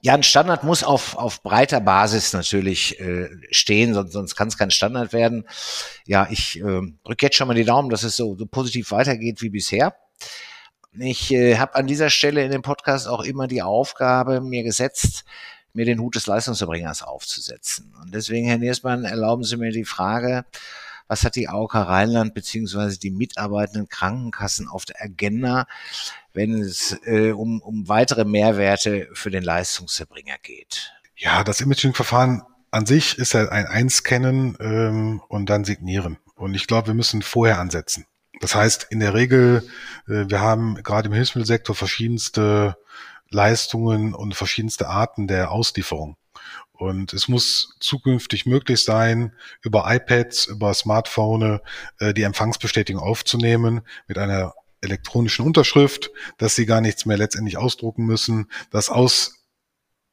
Ja, 0.01 0.15
ein 0.15 0.23
Standard 0.23 0.65
muss 0.65 0.85
auf, 0.85 1.17
auf 1.17 1.43
breiter 1.43 1.81
Basis 1.81 2.35
natürlich 2.35 3.01
äh, 3.01 3.31
stehen, 3.51 3.95
sonst, 3.95 4.13
sonst 4.13 4.37
kann 4.37 4.49
es 4.49 4.59
kein 4.59 4.71
Standard 4.71 5.15
werden. 5.15 5.47
Ja, 6.05 6.29
ich 6.31 6.61
äh, 6.61 6.81
drücke 7.05 7.27
jetzt 7.27 7.37
schon 7.37 7.49
mal 7.49 7.55
die 7.55 7.65
Daumen, 7.65 7.89
dass 7.89 8.03
es 8.03 8.17
so, 8.17 8.37
so 8.37 8.45
positiv 8.45 8.91
weitergeht 8.91 9.41
wie 9.41 9.49
bisher. 9.49 9.97
Ich 10.99 11.33
äh, 11.33 11.59
habe 11.59 11.75
an 11.75 11.87
dieser 11.87 12.11
Stelle 12.11 12.45
in 12.45 12.51
dem 12.51 12.63
Podcast 12.63 13.09
auch 13.09 13.23
immer 13.23 13.47
die 13.47 13.63
Aufgabe 13.63 14.41
mir 14.41 14.63
gesetzt, 14.63 15.25
mir 15.73 15.85
den 15.85 15.99
Hut 15.99 16.15
des 16.15 16.27
Leistungserbringers 16.27 17.03
aufzusetzen. 17.03 17.93
Und 18.01 18.15
deswegen, 18.15 18.47
Herr 18.47 18.59
Niersmann, 18.59 19.05
erlauben 19.05 19.43
Sie 19.43 19.57
mir 19.57 19.73
die 19.73 19.85
Frage, 19.85 20.45
was 21.09 21.25
hat 21.25 21.37
die 21.37 21.49
AOK 21.49 21.75
Rheinland 21.75 22.33
beziehungsweise 22.35 22.99
die 22.99 23.11
mitarbeitenden 23.11 23.89
Krankenkassen 23.89 24.69
auf 24.69 24.85
der 24.85 25.03
Agenda, 25.03 25.67
wenn 26.33 26.55
es 26.61 26.97
äh, 27.05 27.33
um, 27.33 27.61
um 27.61 27.89
weitere 27.89 28.25
Mehrwerte 28.25 29.09
für 29.13 29.31
den 29.31 29.43
Leistungserbringer 29.43 30.37
geht? 30.43 30.93
Ja, 31.17 31.45
das 31.45 31.61
Imaging-Verfahren 31.61 32.43
an 32.71 32.87
sich 32.87 33.19
ist 33.19 33.35
ja 33.35 33.49
ein 33.49 33.67
Einscannen 33.67 34.57
ähm, 34.61 35.23
und 35.29 35.51
dann 35.51 35.65
signieren. 35.65 36.19
Und 36.35 36.55
ich 36.55 36.67
glaube, 36.67 36.89
wir 36.89 36.95
müssen 36.95 37.23
vorher 37.23 37.59
ansetzen. 37.59 38.07
Das 38.45 38.55
heißt, 38.55 38.89
in 38.91 39.01
der 39.01 39.15
Regel, 39.15 39.67
äh, 40.07 40.27
wir 40.29 40.43
haben 40.43 40.75
gerade 40.83 41.09
im 41.09 41.15
Hilfsmittelsektor 41.15 41.75
verschiedenste 41.75 42.77
Leistungen 43.31 44.13
und 44.13 44.35
verschiedenste 44.35 44.87
Arten 44.87 45.27
der 45.27 45.51
Auslieferung. 45.51 46.19
Und 46.73 47.15
es 47.15 47.27
muss 47.27 47.79
zukünftig 47.81 48.45
möglich 48.45 48.85
sein, 48.85 49.33
über 49.63 49.85
iPads, 49.87 50.45
über 50.45 50.75
Smartphone 50.75 51.61
äh, 52.01 52.13
die 52.13 52.25
Empfangsbestätigung 52.25 53.01
aufzunehmen 53.01 53.81
mit 54.09 54.19
einer 54.19 54.53
elektronischen 54.83 55.47
Unterschrift, 55.47 56.11
dass 56.37 56.55
sie 56.55 56.67
gar 56.67 56.83
nichts 56.83 57.07
mehr 57.07 57.17
letztendlich 57.17 57.57
ausdrucken 57.57 58.05
müssen, 58.05 58.51
dass 58.71 58.91
aus, 58.91 59.47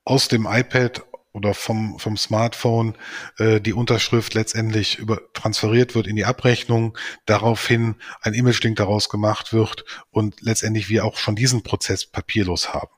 aus 0.06 0.30
dem 0.30 0.48
iPad 0.50 1.04
oder 1.34 1.54
vom, 1.54 1.98
vom 2.00 2.17
Smartphone 2.17 2.96
äh, 3.38 3.62
die 3.62 3.74
Unterschrift 3.74 4.34
letztendlich 4.34 5.00
über, 5.00 5.22
transferiert 5.34 5.96
wird 5.96 6.08
in 6.08 6.15
die 6.15 6.26
Abrechnung, 6.26 6.98
daraufhin 7.26 7.96
ein 8.22 8.34
Image-Link 8.34 8.78
daraus 8.78 9.10
gemacht 9.10 9.54
wird 9.54 9.86
und 10.10 10.41
letztendlich 10.41 10.89
wir 10.89 11.06
auch 11.06 11.17
schon 11.17 11.36
diesen 11.36 11.63
Prozess 11.63 12.06
papierlos 12.06 12.74
haben. 12.74 12.89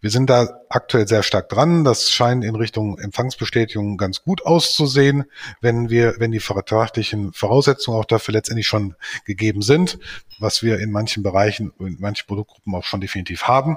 Wir 0.00 0.10
sind 0.10 0.30
da 0.30 0.60
aktuell 0.68 1.06
sehr 1.06 1.22
stark 1.22 1.48
dran. 1.48 1.84
Das 1.84 2.10
scheint 2.10 2.44
in 2.44 2.54
Richtung 2.54 2.98
Empfangsbestätigung 2.98 3.96
ganz 3.98 4.22
gut 4.22 4.44
auszusehen, 4.44 5.24
wenn 5.60 5.90
wir, 5.90 6.14
wenn 6.18 6.32
die 6.32 6.40
vertraglichen 6.40 7.32
Voraussetzungen 7.32 7.98
auch 7.98 8.04
dafür 8.06 8.32
letztendlich 8.32 8.66
schon 8.66 8.94
gegeben 9.26 9.62
sind, 9.62 9.98
was 10.38 10.62
wir 10.62 10.78
in 10.80 10.90
manchen 10.90 11.22
Bereichen, 11.22 11.72
in 11.78 11.98
manchen 12.00 12.26
Produktgruppen 12.26 12.74
auch 12.74 12.84
schon 12.84 13.00
definitiv 13.00 13.44
haben. 13.44 13.76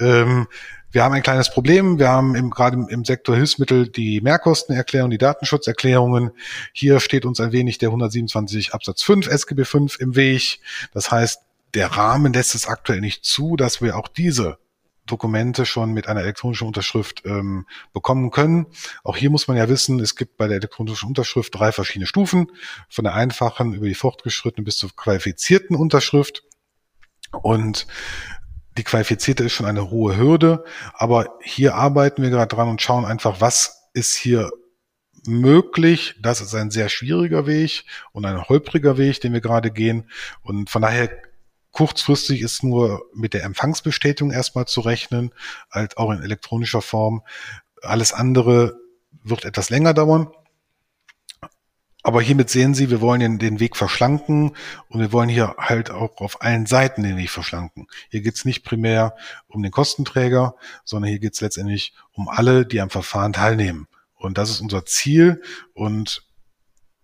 Ähm, 0.00 0.46
wir 0.94 1.02
haben 1.02 1.12
ein 1.12 1.24
kleines 1.24 1.50
Problem. 1.50 1.98
Wir 1.98 2.08
haben 2.08 2.36
im, 2.36 2.50
gerade 2.50 2.86
im, 2.88 3.04
Sektor 3.04 3.34
Hilfsmittel 3.34 3.88
die 3.88 4.20
Mehrkostenerklärung, 4.20 5.10
die 5.10 5.18
Datenschutzerklärungen. 5.18 6.30
Hier 6.72 7.00
steht 7.00 7.24
uns 7.26 7.40
ein 7.40 7.50
wenig 7.50 7.78
der 7.78 7.88
127 7.88 8.72
Absatz 8.72 9.02
5 9.02 9.26
SGB 9.26 9.64
5 9.64 9.98
im 9.98 10.14
Weg. 10.14 10.60
Das 10.92 11.10
heißt, 11.10 11.40
der 11.74 11.88
Rahmen 11.88 12.32
lässt 12.32 12.54
es 12.54 12.68
aktuell 12.68 13.00
nicht 13.00 13.24
zu, 13.24 13.56
dass 13.56 13.82
wir 13.82 13.96
auch 13.96 14.06
diese 14.06 14.58
Dokumente 15.04 15.66
schon 15.66 15.92
mit 15.92 16.06
einer 16.06 16.20
elektronischen 16.20 16.68
Unterschrift 16.68 17.22
ähm, 17.24 17.66
bekommen 17.92 18.30
können. 18.30 18.66
Auch 19.02 19.16
hier 19.16 19.30
muss 19.30 19.48
man 19.48 19.56
ja 19.56 19.68
wissen, 19.68 19.98
es 19.98 20.14
gibt 20.14 20.36
bei 20.36 20.46
der 20.46 20.58
elektronischen 20.58 21.08
Unterschrift 21.08 21.52
drei 21.56 21.72
verschiedene 21.72 22.06
Stufen, 22.06 22.52
von 22.88 23.02
der 23.02 23.14
einfachen 23.14 23.74
über 23.74 23.88
die 23.88 23.94
fortgeschrittene 23.94 24.64
bis 24.64 24.76
zur 24.76 24.94
qualifizierten 24.94 25.74
Unterschrift. 25.74 26.44
Und 27.42 27.88
die 28.76 28.84
qualifizierte 28.84 29.44
ist 29.44 29.52
schon 29.52 29.66
eine 29.66 29.90
hohe 29.90 30.16
Hürde, 30.16 30.64
aber 30.94 31.38
hier 31.42 31.74
arbeiten 31.74 32.22
wir 32.22 32.30
gerade 32.30 32.54
dran 32.54 32.68
und 32.68 32.82
schauen 32.82 33.04
einfach, 33.04 33.40
was 33.40 33.88
ist 33.92 34.14
hier 34.16 34.50
möglich. 35.26 36.16
Das 36.20 36.40
ist 36.40 36.54
ein 36.54 36.70
sehr 36.70 36.88
schwieriger 36.88 37.46
Weg 37.46 37.84
und 38.12 38.26
ein 38.26 38.42
holpriger 38.48 38.98
Weg, 38.98 39.20
den 39.20 39.32
wir 39.32 39.40
gerade 39.40 39.70
gehen. 39.70 40.10
Und 40.42 40.70
von 40.70 40.82
daher 40.82 41.08
Kurzfristig 41.74 42.40
ist 42.40 42.62
nur 42.62 43.10
mit 43.14 43.34
der 43.34 43.42
Empfangsbestätigung 43.42 44.30
erstmal 44.30 44.64
zu 44.64 44.80
rechnen, 44.80 45.32
halt 45.72 45.96
auch 45.98 46.12
in 46.12 46.22
elektronischer 46.22 46.82
Form. 46.82 47.22
Alles 47.82 48.12
andere 48.12 48.76
wird 49.24 49.44
etwas 49.44 49.70
länger 49.70 49.92
dauern. 49.92 50.28
Aber 52.06 52.20
hiermit 52.20 52.50
sehen 52.50 52.74
Sie, 52.74 52.90
wir 52.90 53.00
wollen 53.00 53.38
den, 53.38 53.60
Weg 53.60 53.76
verschlanken 53.76 54.54
und 54.88 55.00
wir 55.00 55.10
wollen 55.10 55.30
hier 55.30 55.56
halt 55.56 55.90
auch 55.90 56.18
auf 56.18 56.42
allen 56.42 56.66
Seiten 56.66 57.02
den 57.02 57.16
Weg 57.16 57.30
verschlanken. 57.30 57.86
Hier 58.10 58.20
geht 58.20 58.34
es 58.34 58.44
nicht 58.44 58.62
primär 58.62 59.16
um 59.48 59.62
den 59.62 59.72
Kostenträger, 59.72 60.54
sondern 60.84 61.08
hier 61.08 61.18
geht 61.18 61.32
es 61.32 61.40
letztendlich 61.40 61.94
um 62.12 62.28
alle, 62.28 62.66
die 62.66 62.82
am 62.82 62.90
Verfahren 62.90 63.32
teilnehmen. 63.32 63.88
Und 64.16 64.36
das 64.36 64.50
ist 64.50 64.60
unser 64.60 64.84
Ziel. 64.84 65.40
Und 65.72 66.28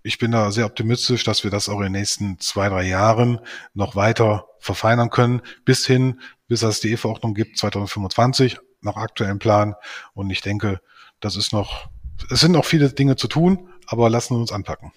ich 0.03 0.19
bin 0.19 0.33
da 0.33 0.51
sehr 0.51 0.67
optimistisch, 0.67 1.25
dass 1.25 1.45
wir 1.45 1.51
das 1.51 1.71
auch 1.71 1.79
in 1.79 1.85
den 1.85 1.93
nächsten 1.93 2.39
zwei, 2.39 2.69
drei 2.69 2.83
Jahren 2.83 3.41
noch 3.73 3.97
weiter 3.97 4.49
verfeinern 4.59 5.09
können, 5.09 5.41
bis 5.65 5.87
hin, 5.87 6.21
bis 6.47 6.61
es 6.63 6.81
die 6.81 6.93
E-Verordnung 6.93 7.33
gibt, 7.33 7.57
2025, 7.57 8.59
nach 8.83 8.97
aktuellem 8.97 9.39
Plan. 9.39 9.75
Und 10.13 10.29
ich 10.29 10.43
denke, 10.43 10.83
das 11.21 11.37
ist 11.37 11.55
noch, 11.55 11.89
es 12.31 12.41
sind 12.41 12.53
noch 12.53 12.67
viele 12.67 12.91
Dinge 12.91 13.17
zu 13.17 13.29
tun, 13.29 13.71
aber 13.91 14.09
lassen 14.09 14.37
wir 14.37 14.41
uns 14.41 14.53
anpacken. 14.53 14.93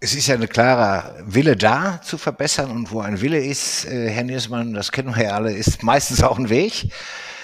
Es 0.00 0.14
ist 0.14 0.26
ja 0.26 0.34
eine 0.34 0.48
klare 0.48 1.22
Wille 1.26 1.54
da 1.56 2.00
zu 2.02 2.16
verbessern 2.16 2.70
und 2.70 2.90
wo 2.90 3.00
ein 3.00 3.20
Wille 3.20 3.44
ist, 3.44 3.84
äh, 3.84 4.08
Herr 4.08 4.24
Niersmann, 4.24 4.72
das 4.72 4.90
kennen 4.90 5.14
wir 5.14 5.24
ja 5.24 5.30
alle, 5.32 5.52
ist 5.52 5.82
meistens 5.82 6.22
auch 6.22 6.38
ein 6.38 6.48
Weg. 6.48 6.90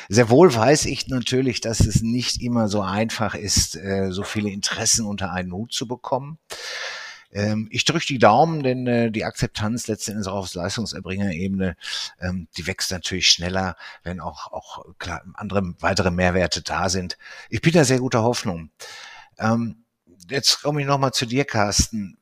Sehr 0.08 0.30
wohl 0.30 0.54
weiß 0.54 0.86
ich 0.86 1.08
natürlich, 1.08 1.60
dass 1.60 1.80
es 1.80 2.00
nicht 2.00 2.40
immer 2.40 2.68
so 2.68 2.80
einfach 2.80 3.34
ist, 3.34 3.76
äh, 3.76 4.12
so 4.12 4.22
viele 4.22 4.50
Interessen 4.50 5.04
unter 5.04 5.30
einen 5.30 5.52
Hut 5.52 5.72
zu 5.72 5.86
bekommen. 5.86 6.38
Ähm, 7.32 7.68
ich 7.70 7.84
drücke 7.84 8.06
die 8.06 8.18
Daumen, 8.18 8.62
denn 8.62 8.86
äh, 8.86 9.10
die 9.10 9.24
Akzeptanz 9.24 9.86
letztendlich 9.88 10.28
auch 10.28 10.44
auf 10.44 10.54
Leistungserbringerebene, 10.54 11.76
ähm, 12.20 12.48
die 12.56 12.66
wächst 12.66 12.92
natürlich 12.92 13.28
schneller, 13.28 13.76
wenn 14.04 14.20
auch, 14.20 14.52
auch 14.52 14.84
andere 15.34 15.74
weitere 15.80 16.10
Mehrwerte 16.10 16.62
da 16.62 16.88
sind. 16.88 17.18
Ich 17.50 17.60
bin 17.60 17.72
da 17.72 17.84
sehr 17.84 17.98
guter 17.98 18.22
Hoffnung. 18.22 18.70
Ähm, 19.38 19.83
jetzt 20.28 20.62
komme 20.62 20.80
ich 20.80 20.86
nochmal 20.86 21.12
zu 21.12 21.26
dir, 21.26 21.44
Carsten. 21.44 22.18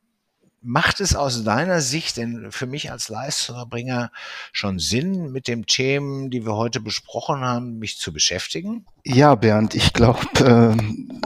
Macht 0.61 1.01
es 1.01 1.13
aus 1.13 1.43
deiner 1.43 1.81
Sicht 1.81 2.15
denn 2.15 2.51
für 2.51 2.67
mich 2.67 2.89
als 2.89 3.09
Leistungserbringer 3.09 4.11
schon 4.53 4.79
Sinn, 4.79 5.31
mit 5.31 5.49
den 5.49 5.65
Themen, 5.65 6.29
die 6.29 6.45
wir 6.45 6.55
heute 6.55 6.79
besprochen 6.79 7.41
haben, 7.41 7.79
mich 7.79 7.97
zu 7.97 8.13
beschäftigen? 8.13 8.85
Ja, 9.03 9.35
Bernd, 9.35 9.75
ich 9.75 9.91
glaube, 9.91 10.21
ähm, 10.39 11.21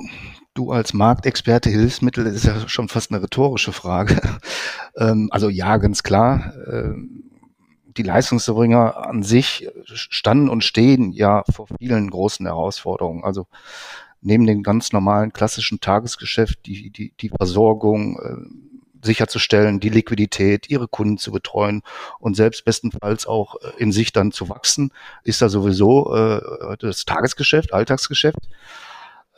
du 0.55 0.71
als 0.71 0.93
Marktexperte 0.93 1.69
Hilfsmittel, 1.69 2.25
ist 2.25 2.45
ja 2.45 2.67
schon 2.67 2.89
fast 2.89 3.11
eine 3.11 3.21
rhetorische 3.21 3.73
Frage. 3.73 4.19
ähm, 4.97 5.29
also 5.31 5.49
ja, 5.49 5.77
ganz 5.77 6.01
klar. 6.01 6.53
Ähm, 6.67 7.23
die 7.95 8.03
Leistungserbringer 8.03 9.07
an 9.07 9.23
sich 9.23 9.69
standen 9.85 10.49
und 10.49 10.63
stehen 10.63 11.11
ja 11.11 11.43
vor 11.51 11.67
vielen 11.79 12.09
großen 12.09 12.45
Herausforderungen. 12.45 13.23
Also 13.23 13.47
neben 14.27 14.45
dem 14.45 14.61
ganz 14.61 14.91
normalen 14.91 15.31
klassischen 15.31 15.79
Tagesgeschäft, 15.79 16.65
die, 16.65 16.89
die, 16.89 17.13
die 17.19 17.29
Versorgung 17.29 18.19
äh, 18.19 19.05
sicherzustellen, 19.05 19.79
die 19.79 19.89
Liquidität, 19.89 20.69
ihre 20.69 20.89
Kunden 20.89 21.17
zu 21.17 21.31
betreuen 21.31 21.81
und 22.19 22.35
selbst 22.35 22.65
bestenfalls 22.65 23.25
auch 23.25 23.55
äh, 23.55 23.71
in 23.77 23.93
sich 23.93 24.11
dann 24.11 24.33
zu 24.33 24.49
wachsen, 24.49 24.91
ist 25.23 25.41
da 25.41 25.47
sowieso 25.47 26.13
äh, 26.13 26.77
das 26.77 27.05
Tagesgeschäft, 27.05 27.73
Alltagsgeschäft. 27.73 28.49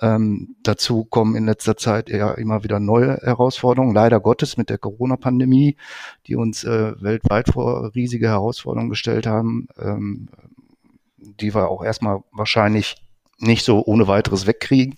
Ähm, 0.01 0.55
dazu 0.63 1.05
kommen 1.05 1.35
in 1.35 1.45
letzter 1.45 1.77
Zeit 1.77 2.09
ja 2.09 2.31
immer 2.31 2.63
wieder 2.63 2.79
neue 2.79 3.17
Herausforderungen, 3.21 3.93
leider 3.93 4.19
Gottes 4.19 4.57
mit 4.57 4.71
der 4.71 4.79
Corona-Pandemie, 4.79 5.77
die 6.25 6.35
uns 6.35 6.63
äh, 6.63 6.93
weltweit 6.99 7.49
vor 7.49 7.93
riesige 7.93 8.29
Herausforderungen 8.29 8.89
gestellt 8.89 9.27
haben, 9.27 9.67
ähm, 9.77 10.29
die 11.17 11.53
wir 11.53 11.69
auch 11.69 11.83
erstmal 11.83 12.23
wahrscheinlich 12.31 12.95
nicht 13.39 13.65
so 13.65 13.83
ohne 13.85 14.07
weiteres 14.07 14.47
wegkriegen. 14.47 14.95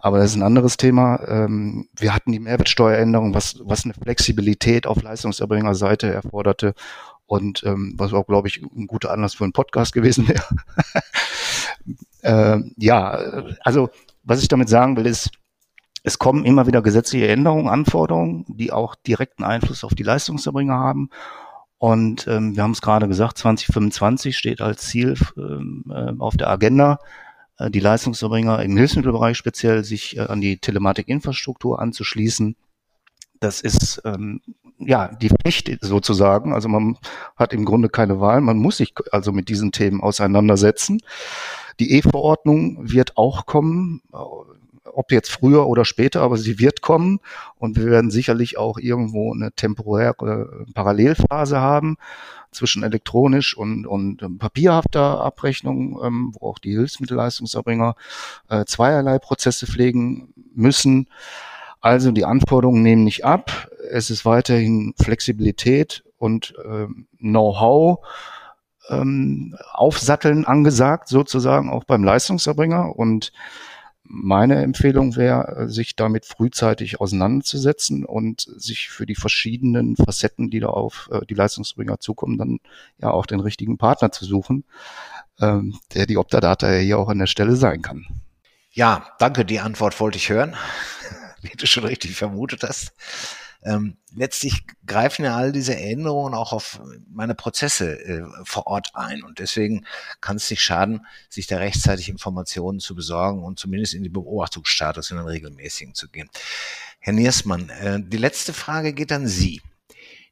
Aber 0.00 0.18
das 0.18 0.30
ist 0.30 0.36
ein 0.36 0.42
anderes 0.42 0.76
Thema. 0.76 1.20
Ähm, 1.26 1.88
wir 1.96 2.14
hatten 2.14 2.32
die 2.32 2.38
Mehrwertsteueränderung, 2.38 3.34
was, 3.34 3.56
was 3.64 3.84
eine 3.84 3.94
Flexibilität 3.94 4.86
auf 4.86 5.02
Leistungserbringerseite 5.02 6.12
erforderte 6.12 6.74
und 7.26 7.62
ähm, 7.64 7.94
was 7.96 8.12
auch, 8.12 8.26
glaube 8.26 8.48
ich, 8.48 8.62
ein 8.62 8.86
guter 8.86 9.10
Anlass 9.10 9.34
für 9.34 9.44
einen 9.44 9.52
Podcast 9.52 9.92
gewesen 9.92 10.28
wäre. 10.28 10.44
äh, 12.22 12.62
ja, 12.76 13.10
also 13.62 13.90
was 14.22 14.42
ich 14.42 14.48
damit 14.48 14.68
sagen 14.68 14.96
will, 14.96 15.06
ist, 15.06 15.30
es 16.04 16.18
kommen 16.18 16.44
immer 16.44 16.66
wieder 16.66 16.80
gesetzliche 16.80 17.28
Änderungen, 17.28 17.68
Anforderungen, 17.68 18.44
die 18.48 18.72
auch 18.72 18.94
direkten 18.94 19.44
Einfluss 19.44 19.84
auf 19.84 19.94
die 19.94 20.04
Leistungserbringer 20.04 20.74
haben. 20.74 21.10
Und 21.78 22.26
ähm, 22.26 22.56
wir 22.56 22.62
haben 22.62 22.72
es 22.72 22.82
gerade 22.82 23.08
gesagt, 23.08 23.38
2025 23.38 24.36
steht 24.36 24.60
als 24.60 24.86
Ziel 24.86 25.16
ähm, 25.36 25.84
äh, 25.90 26.12
auf 26.18 26.36
der 26.36 26.50
Agenda, 26.50 26.98
die 27.58 27.80
Leistungserbringer 27.80 28.62
im 28.62 28.76
Hilfsmittelbereich 28.76 29.36
speziell 29.36 29.84
sich 29.84 30.16
äh, 30.16 30.20
an 30.20 30.40
die 30.40 30.58
Telematikinfrastruktur 30.58 31.80
anzuschließen. 31.80 32.56
Das 33.40 33.60
ist 33.60 34.02
ähm, 34.04 34.40
ja 34.78 35.08
die 35.08 35.30
Pflicht 35.30 35.70
sozusagen. 35.80 36.52
Also 36.52 36.68
man 36.68 36.98
hat 37.36 37.52
im 37.52 37.64
Grunde 37.64 37.88
keine 37.88 38.20
Wahl. 38.20 38.40
Man 38.40 38.58
muss 38.58 38.78
sich 38.78 38.94
also 39.12 39.32
mit 39.32 39.48
diesen 39.48 39.72
Themen 39.72 40.00
auseinandersetzen. 40.00 41.00
Die 41.80 41.92
E-Verordnung 41.92 42.90
wird 42.90 43.16
auch 43.16 43.46
kommen, 43.46 44.02
ob 44.98 45.12
jetzt 45.12 45.30
früher 45.30 45.68
oder 45.68 45.84
später, 45.84 46.22
aber 46.22 46.36
sie 46.36 46.58
wird 46.58 46.82
kommen 46.82 47.20
und 47.56 47.76
wir 47.76 47.86
werden 47.86 48.10
sicherlich 48.10 48.58
auch 48.58 48.78
irgendwo 48.78 49.32
eine 49.32 49.52
temporäre 49.52 50.66
Parallelphase 50.74 51.60
haben 51.60 51.98
zwischen 52.50 52.82
elektronisch 52.82 53.56
und, 53.56 53.86
und 53.86 54.38
papierhafter 54.40 55.20
Abrechnung, 55.20 56.00
ähm, 56.02 56.32
wo 56.34 56.48
auch 56.48 56.58
die 56.58 56.72
Hilfsmittelleistungserbringer 56.72 57.94
äh, 58.48 58.64
zweierlei 58.64 59.20
Prozesse 59.20 59.68
pflegen 59.68 60.34
müssen. 60.52 61.06
Also 61.80 62.10
die 62.10 62.24
Anforderungen 62.24 62.82
nehmen 62.82 63.04
nicht 63.04 63.24
ab. 63.24 63.68
Es 63.92 64.10
ist 64.10 64.24
weiterhin 64.24 64.94
Flexibilität 65.00 66.02
und 66.16 66.54
ähm, 66.64 67.06
Know-how 67.18 68.00
ähm, 68.88 69.56
aufsatteln 69.74 70.44
angesagt, 70.44 71.06
sozusagen 71.06 71.70
auch 71.70 71.84
beim 71.84 72.02
Leistungserbringer. 72.02 72.96
Und 72.96 73.30
meine 74.08 74.62
Empfehlung 74.62 75.16
wäre, 75.16 75.68
sich 75.68 75.94
damit 75.94 76.24
frühzeitig 76.24 77.00
auseinanderzusetzen 77.00 78.04
und 78.04 78.40
sich 78.40 78.88
für 78.88 79.04
die 79.04 79.14
verschiedenen 79.14 79.96
Facetten, 79.96 80.50
die 80.50 80.60
da 80.60 80.68
auf 80.68 81.10
äh, 81.12 81.24
die 81.26 81.34
Leistungsbringer 81.34 82.00
zukommen, 82.00 82.38
dann 82.38 82.58
ja 82.98 83.10
auch 83.10 83.26
den 83.26 83.40
richtigen 83.40 83.76
Partner 83.76 84.10
zu 84.10 84.24
suchen, 84.24 84.64
ähm, 85.40 85.78
der 85.94 86.06
die 86.06 86.16
Optadata 86.16 86.72
ja 86.72 86.78
hier 86.78 86.98
auch 86.98 87.08
an 87.08 87.18
der 87.18 87.26
Stelle 87.26 87.56
sein 87.56 87.82
kann. 87.82 88.06
Ja, 88.70 89.12
danke. 89.18 89.44
Die 89.44 89.60
Antwort 89.60 90.00
wollte 90.00 90.18
ich 90.18 90.30
hören, 90.30 90.56
wie 91.42 91.56
du 91.56 91.66
schon 91.66 91.84
richtig 91.84 92.16
vermutet 92.16 92.62
hast. 92.62 92.92
Ähm, 93.62 93.96
letztlich 94.14 94.62
greifen 94.86 95.24
ja 95.24 95.36
all 95.36 95.52
diese 95.52 95.76
Änderungen 95.76 96.34
auch 96.34 96.52
auf 96.52 96.80
meine 97.10 97.34
Prozesse 97.34 97.98
äh, 98.00 98.22
vor 98.44 98.66
Ort 98.66 98.90
ein. 98.94 99.22
Und 99.22 99.40
deswegen 99.40 99.84
kann 100.20 100.36
es 100.36 100.50
nicht 100.50 100.62
schaden, 100.62 101.06
sich 101.28 101.46
da 101.46 101.58
rechtzeitig 101.58 102.08
Informationen 102.08 102.80
zu 102.80 102.94
besorgen 102.94 103.42
und 103.42 103.58
zumindest 103.58 103.94
in 103.94 104.02
die 104.02 104.08
Beobachtungsstatus 104.08 105.10
in 105.10 105.16
den 105.16 105.26
regelmäßigen 105.26 105.94
zu 105.94 106.08
gehen. 106.08 106.30
Herr 107.00 107.12
Niersmann, 107.12 107.68
äh, 107.70 108.00
die 108.00 108.16
letzte 108.16 108.52
Frage 108.52 108.92
geht 108.92 109.12
an 109.12 109.26
Sie. 109.26 109.60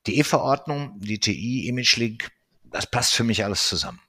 Die 0.06 0.18
E-Verordnung, 0.18 0.94
die 0.98 1.18
TI, 1.18 1.66
Image 1.66 1.96
Link, 1.96 2.30
das 2.64 2.86
passt 2.86 3.14
für 3.14 3.24
mich 3.24 3.44
alles 3.44 3.68
zusammen. 3.68 4.00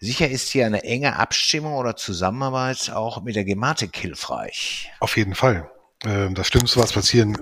Sicher 0.00 0.28
ist 0.28 0.50
hier 0.50 0.66
eine 0.66 0.82
enge 0.82 1.16
Abstimmung 1.16 1.74
oder 1.74 1.96
Zusammenarbeit 1.96 2.90
auch 2.90 3.22
mit 3.22 3.36
der 3.36 3.44
Gematik 3.44 3.96
hilfreich. 3.96 4.90
Auf 5.00 5.16
jeden 5.16 5.34
Fall. 5.34 5.70
Ähm, 6.04 6.34
das 6.34 6.48
Schlimmste, 6.48 6.80
was 6.80 6.92
passieren 6.92 7.38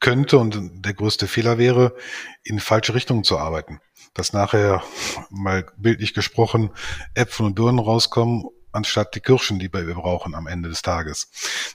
könnte 0.00 0.38
und 0.38 0.84
der 0.84 0.94
größte 0.94 1.26
Fehler 1.26 1.58
wäre, 1.58 1.94
in 2.42 2.60
falsche 2.60 2.94
Richtungen 2.94 3.24
zu 3.24 3.38
arbeiten. 3.38 3.80
Dass 4.14 4.32
nachher 4.32 4.82
mal 5.30 5.66
bildlich 5.76 6.14
gesprochen 6.14 6.70
Äpfel 7.14 7.46
und 7.46 7.54
Birnen 7.54 7.78
rauskommen, 7.78 8.44
anstatt 8.72 9.14
die 9.14 9.20
Kirschen, 9.20 9.58
die 9.58 9.72
wir 9.72 9.94
brauchen 9.94 10.34
am 10.34 10.46
Ende 10.46 10.68
des 10.68 10.82
Tages. 10.82 11.30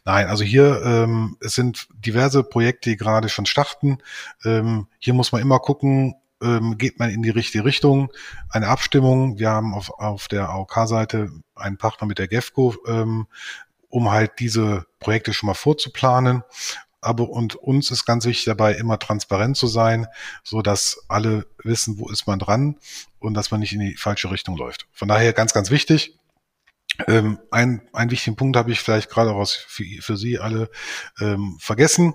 Nein, 0.06 0.28
also 0.28 0.44
hier 0.44 0.82
ähm, 0.86 1.38
es 1.42 1.56
sind 1.56 1.88
diverse 1.94 2.44
Projekte, 2.44 2.92
die 2.92 2.98
gerade 2.98 3.30
schon 3.30 3.46
starten. 3.46 3.98
Ähm, 4.46 4.88
hier 5.00 5.14
muss 5.14 5.32
man 5.32 5.42
immer 5.42 5.60
gucken, 5.60 6.16
ähm, 6.42 6.78
geht 6.78 7.00
man 7.00 7.10
in 7.10 7.24
die 7.24 7.30
richtige 7.30 7.66
Richtung. 7.66 8.12
Eine 8.50 8.68
Abstimmung. 8.68 9.40
Wir 9.40 9.50
haben 9.50 9.74
auf, 9.74 9.90
auf 9.92 10.28
der 10.28 10.50
AOK-Seite 10.50 11.32
einen 11.56 11.78
Partner 11.78 12.08
mit 12.08 12.20
der 12.20 12.28
GEFCO, 12.28 12.76
ähm, 12.88 13.28
um 13.90 14.12
halt 14.12 14.40
diese 14.40 14.86
Projekte 15.00 15.34
schon 15.34 15.48
mal 15.48 15.54
vorzuplanen 15.54 16.44
aber 17.04 17.30
und 17.30 17.56
uns 17.56 17.92
ist 17.92 18.06
ganz 18.06 18.26
wichtig 18.26 18.46
dabei, 18.46 18.74
immer 18.74 19.00
transparent 19.00 19.58
zu 19.58 19.68
sein, 19.68 20.08
so 20.44 20.62
dass 20.62 21.06
alle 21.08 21.48
wissen, 21.64 22.00
wo 22.00 22.10
ist 22.10 22.28
man 22.28 22.40
dran 22.40 22.78
und 23.20 23.34
dass 23.34 23.52
man 23.52 23.60
nicht 23.60 23.74
in 23.74 23.80
die 23.80 23.96
falsche 23.96 24.32
Richtung 24.32 24.58
läuft. 24.58 24.88
Von 24.92 25.08
daher 25.08 25.34
ganz, 25.34 25.54
ganz 25.54 25.70
wichtig. 25.70 26.18
Ähm, 27.08 27.40
ein, 27.50 27.82
einen 27.92 28.12
wichtigen 28.12 28.36
Punkt 28.36 28.56
habe 28.56 28.72
ich 28.72 28.80
vielleicht 28.80 29.10
gerade 29.10 29.32
auch 29.32 29.48
für, 29.48 29.84
für 30.02 30.16
Sie 30.16 30.38
alle 30.38 30.70
ähm, 31.20 31.58
vergessen. 31.60 32.14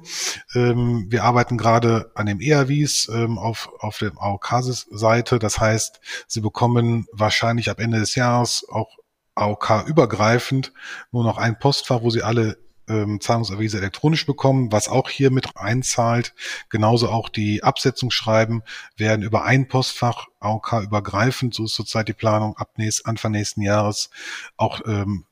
Ähm, 0.54 1.06
wir 1.08 1.24
arbeiten 1.24 1.58
gerade 1.58 2.12
an 2.14 2.26
dem 2.26 2.40
ERVs 2.40 3.08
ähm, 3.08 3.38
auf, 3.38 3.70
auf 3.80 3.98
der 3.98 4.12
AOK-Seite. 4.16 5.40
Das 5.40 5.58
heißt, 5.58 6.00
Sie 6.28 6.40
bekommen 6.40 7.06
wahrscheinlich 7.12 7.70
ab 7.70 7.80
Ende 7.80 7.98
des 7.98 8.14
Jahres 8.14 8.64
auch 8.68 8.96
AOK-übergreifend 9.34 10.72
nur 11.10 11.24
noch 11.24 11.38
ein 11.38 11.58
Postfach, 11.58 12.02
wo 12.02 12.10
Sie 12.10 12.22
alle 12.22 12.58
ähm, 12.88 13.20
Zahlungserwiese 13.20 13.78
elektronisch 13.78 14.26
bekommen, 14.26 14.72
was 14.72 14.88
auch 14.88 15.08
hier 15.08 15.30
mit 15.30 15.56
einzahlt. 15.56 16.34
Genauso 16.68 17.08
auch 17.08 17.28
die 17.28 17.62
Absetzungsschreiben 17.62 18.62
werden 18.96 19.22
über 19.22 19.44
ein 19.44 19.68
Postfach 19.68 20.28
AOK 20.40 20.84
übergreifend, 20.84 21.54
so 21.54 21.64
ist 21.64 21.74
zurzeit 21.74 22.08
die 22.08 22.12
Planung, 22.12 22.56
ab 22.56 22.72
nächst, 22.76 23.06
Anfang 23.06 23.32
nächsten 23.32 23.62
Jahres 23.62 24.10
auch 24.56 24.80
ähm, 24.86 25.24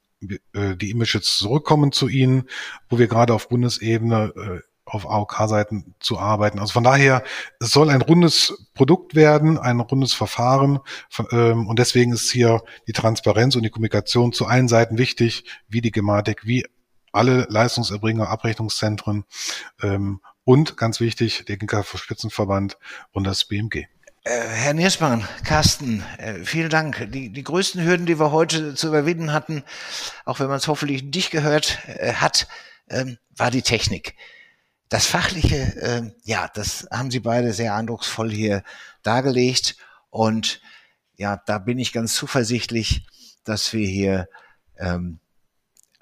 äh, 0.52 0.76
die 0.76 0.90
Images 0.90 1.38
zurückkommen 1.38 1.92
zu 1.92 2.08
Ihnen, 2.08 2.48
wo 2.88 2.98
wir 2.98 3.06
gerade 3.06 3.34
auf 3.34 3.48
Bundesebene 3.48 4.32
äh, 4.36 4.66
auf 4.86 5.10
AOK-Seiten 5.10 5.96
zu 5.98 6.18
arbeiten. 6.18 6.60
Also 6.60 6.72
von 6.72 6.84
daher, 6.84 7.24
es 7.58 7.70
soll 7.70 7.90
ein 7.90 8.02
rundes 8.02 8.68
Produkt 8.74 9.16
werden, 9.16 9.58
ein 9.58 9.80
rundes 9.80 10.14
Verfahren. 10.14 10.78
Von, 11.10 11.26
ähm, 11.32 11.66
und 11.66 11.78
deswegen 11.80 12.12
ist 12.12 12.30
hier 12.30 12.62
die 12.86 12.92
Transparenz 12.92 13.56
und 13.56 13.64
die 13.64 13.70
Kommunikation 13.70 14.32
zu 14.32 14.46
allen 14.46 14.68
Seiten 14.68 14.96
wichtig, 14.96 15.44
wie 15.68 15.80
die 15.80 15.90
Gematik, 15.90 16.46
wie 16.46 16.64
alle 17.16 17.46
Leistungserbringer, 17.48 18.28
Abrechnungszentren 18.28 19.24
ähm, 19.82 20.20
und 20.44 20.76
ganz 20.76 21.00
wichtig, 21.00 21.44
der 21.46 21.56
GKV-Spitzenverband 21.56 22.78
und 23.12 23.24
das 23.24 23.44
BMG. 23.44 23.86
Äh, 24.22 24.48
Herr 24.48 24.74
Niersmann, 24.74 25.26
Carsten, 25.44 26.02
äh, 26.18 26.44
vielen 26.44 26.70
Dank. 26.70 27.10
Die, 27.12 27.30
die 27.30 27.44
größten 27.44 27.84
Hürden, 27.84 28.06
die 28.06 28.18
wir 28.18 28.32
heute 28.32 28.74
zu 28.74 28.88
überwinden 28.88 29.32
hatten, 29.32 29.62
auch 30.24 30.40
wenn 30.40 30.48
man 30.48 30.56
es 30.56 30.68
hoffentlich 30.68 31.04
nicht 31.04 31.30
gehört 31.30 31.78
äh, 31.86 32.14
hat, 32.14 32.48
ähm, 32.88 33.18
war 33.36 33.50
die 33.50 33.62
Technik. 33.62 34.16
Das 34.88 35.06
Fachliche, 35.06 35.56
äh, 35.80 36.10
ja, 36.24 36.48
das 36.52 36.86
haben 36.92 37.10
Sie 37.10 37.20
beide 37.20 37.52
sehr 37.52 37.74
eindrucksvoll 37.74 38.30
hier 38.30 38.62
dargelegt. 39.02 39.76
Und 40.10 40.60
ja, 41.16 41.40
da 41.46 41.58
bin 41.58 41.78
ich 41.78 41.92
ganz 41.92 42.14
zuversichtlich, 42.14 43.06
dass 43.44 43.72
wir 43.72 43.86
hier 43.86 44.28
ähm, 44.78 45.20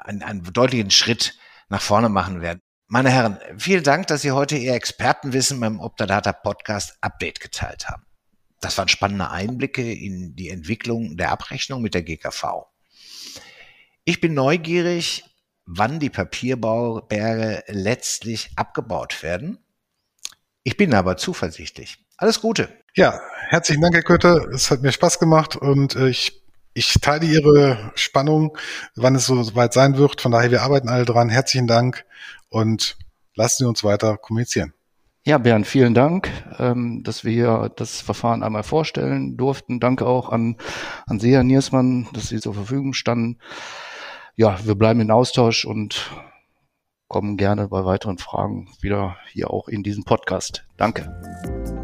einen, 0.05 0.23
einen 0.23 0.45
deutlichen 0.45 0.91
Schritt 0.91 1.37
nach 1.69 1.83
vorne 1.83 2.09
machen 2.09 2.41
werden. 2.41 2.61
Meine 2.87 3.11
Herren, 3.11 3.39
vielen 3.57 3.83
Dank, 3.83 4.07
dass 4.07 4.23
Sie 4.23 4.31
heute 4.31 4.57
Ihr 4.57 4.75
Expertenwissen 4.75 5.59
beim 5.59 5.81
Optadata 5.81 6.33
Podcast 6.33 6.97
Update 7.01 7.41
geteilt 7.41 7.89
haben. 7.89 8.05
Das 8.61 8.79
waren 8.79 8.89
spannende 8.89 9.31
Einblicke 9.31 9.93
in 9.93 10.37
die 10.37 10.51
Entwicklung 10.51 11.17
der 11.17 11.33
Abrechnung 11.33 11.83
mit 11.83 11.95
der 11.95 12.03
GKV. 12.03 12.67
Ich 14.05 14.21
bin 14.21 14.35
neugierig, 14.35 15.25
wann 15.65 15.99
die 15.99 16.11
Papierbauberge 16.11 17.65
letztlich 17.69 18.51
abgebaut 18.57 19.23
werden. 19.23 19.59
Ich 20.63 20.77
bin 20.77 20.95
aber 20.95 21.17
zuversichtlich. 21.17 21.99
Alles 22.17 22.41
Gute. 22.41 22.69
Ja, 22.95 23.21
herzlichen 23.49 23.83
Dank, 23.83 23.95
Herr 23.95 24.03
Kötter. 24.03 24.49
Es 24.51 24.71
hat 24.71 24.83
mir 24.83 24.93
Spaß 24.93 25.19
gemacht 25.19 25.57
und 25.57 25.97
äh, 25.97 26.09
ich 26.09 26.44
ich 26.75 26.95
teile 27.01 27.27
Ihre 27.27 27.93
Spannung, 27.95 28.59
wann 28.97 29.15
es 29.15 29.27
so 29.27 29.55
weit 29.55 29.73
sein 29.73 29.97
wird. 29.97 30.21
Von 30.21 30.33
daher, 30.33 30.51
wir 30.51 30.63
arbeiten 30.63 30.89
alle 30.89 31.05
dran. 31.05 31.29
Herzlichen 31.29 31.67
Dank 31.67 32.05
und 32.49 32.97
lassen 33.35 33.65
Sie 33.65 33.69
uns 33.69 33.85
weiter 33.85 34.17
kommunizieren. 34.17 34.75
Ja, 35.27 35.39
Bernd, 35.39 35.67
vielen 35.67 35.95
Dank, 35.95 36.31
ähm, 36.59 37.03
dass 37.03 37.25
wir 37.25 37.73
das 37.77 38.03
Verfahren 38.03 38.43
einmal 38.43 38.63
vorstellen 38.63 39.39
durften. 39.39 39.81
Danke 39.81 40.07
auch 40.07 40.29
an, 40.29 40.57
an 41.07 41.19
Sie, 41.19 41.33
Herr 41.33 41.45
Niersmann, 41.45 42.09
dass 42.13 42.29
Sie 42.29 42.41
zur 42.41 42.53
Verfügung 42.53 42.93
standen. 42.93 43.39
Ja, 44.37 44.59
wir 44.65 44.75
bleiben 44.75 45.01
in 45.01 45.11
Austausch 45.11 45.65
und 45.65 46.11
kommen 47.09 47.39
gerne 47.39 47.69
bei 47.69 47.85
weiteren 47.87 48.19
Fragen 48.19 48.69
wieder 48.81 49.17
hier 49.31 49.51
auch 49.51 49.69
in 49.69 49.83
diesen 49.83 50.05
Podcast. 50.05 50.67
Danke. 50.77 51.84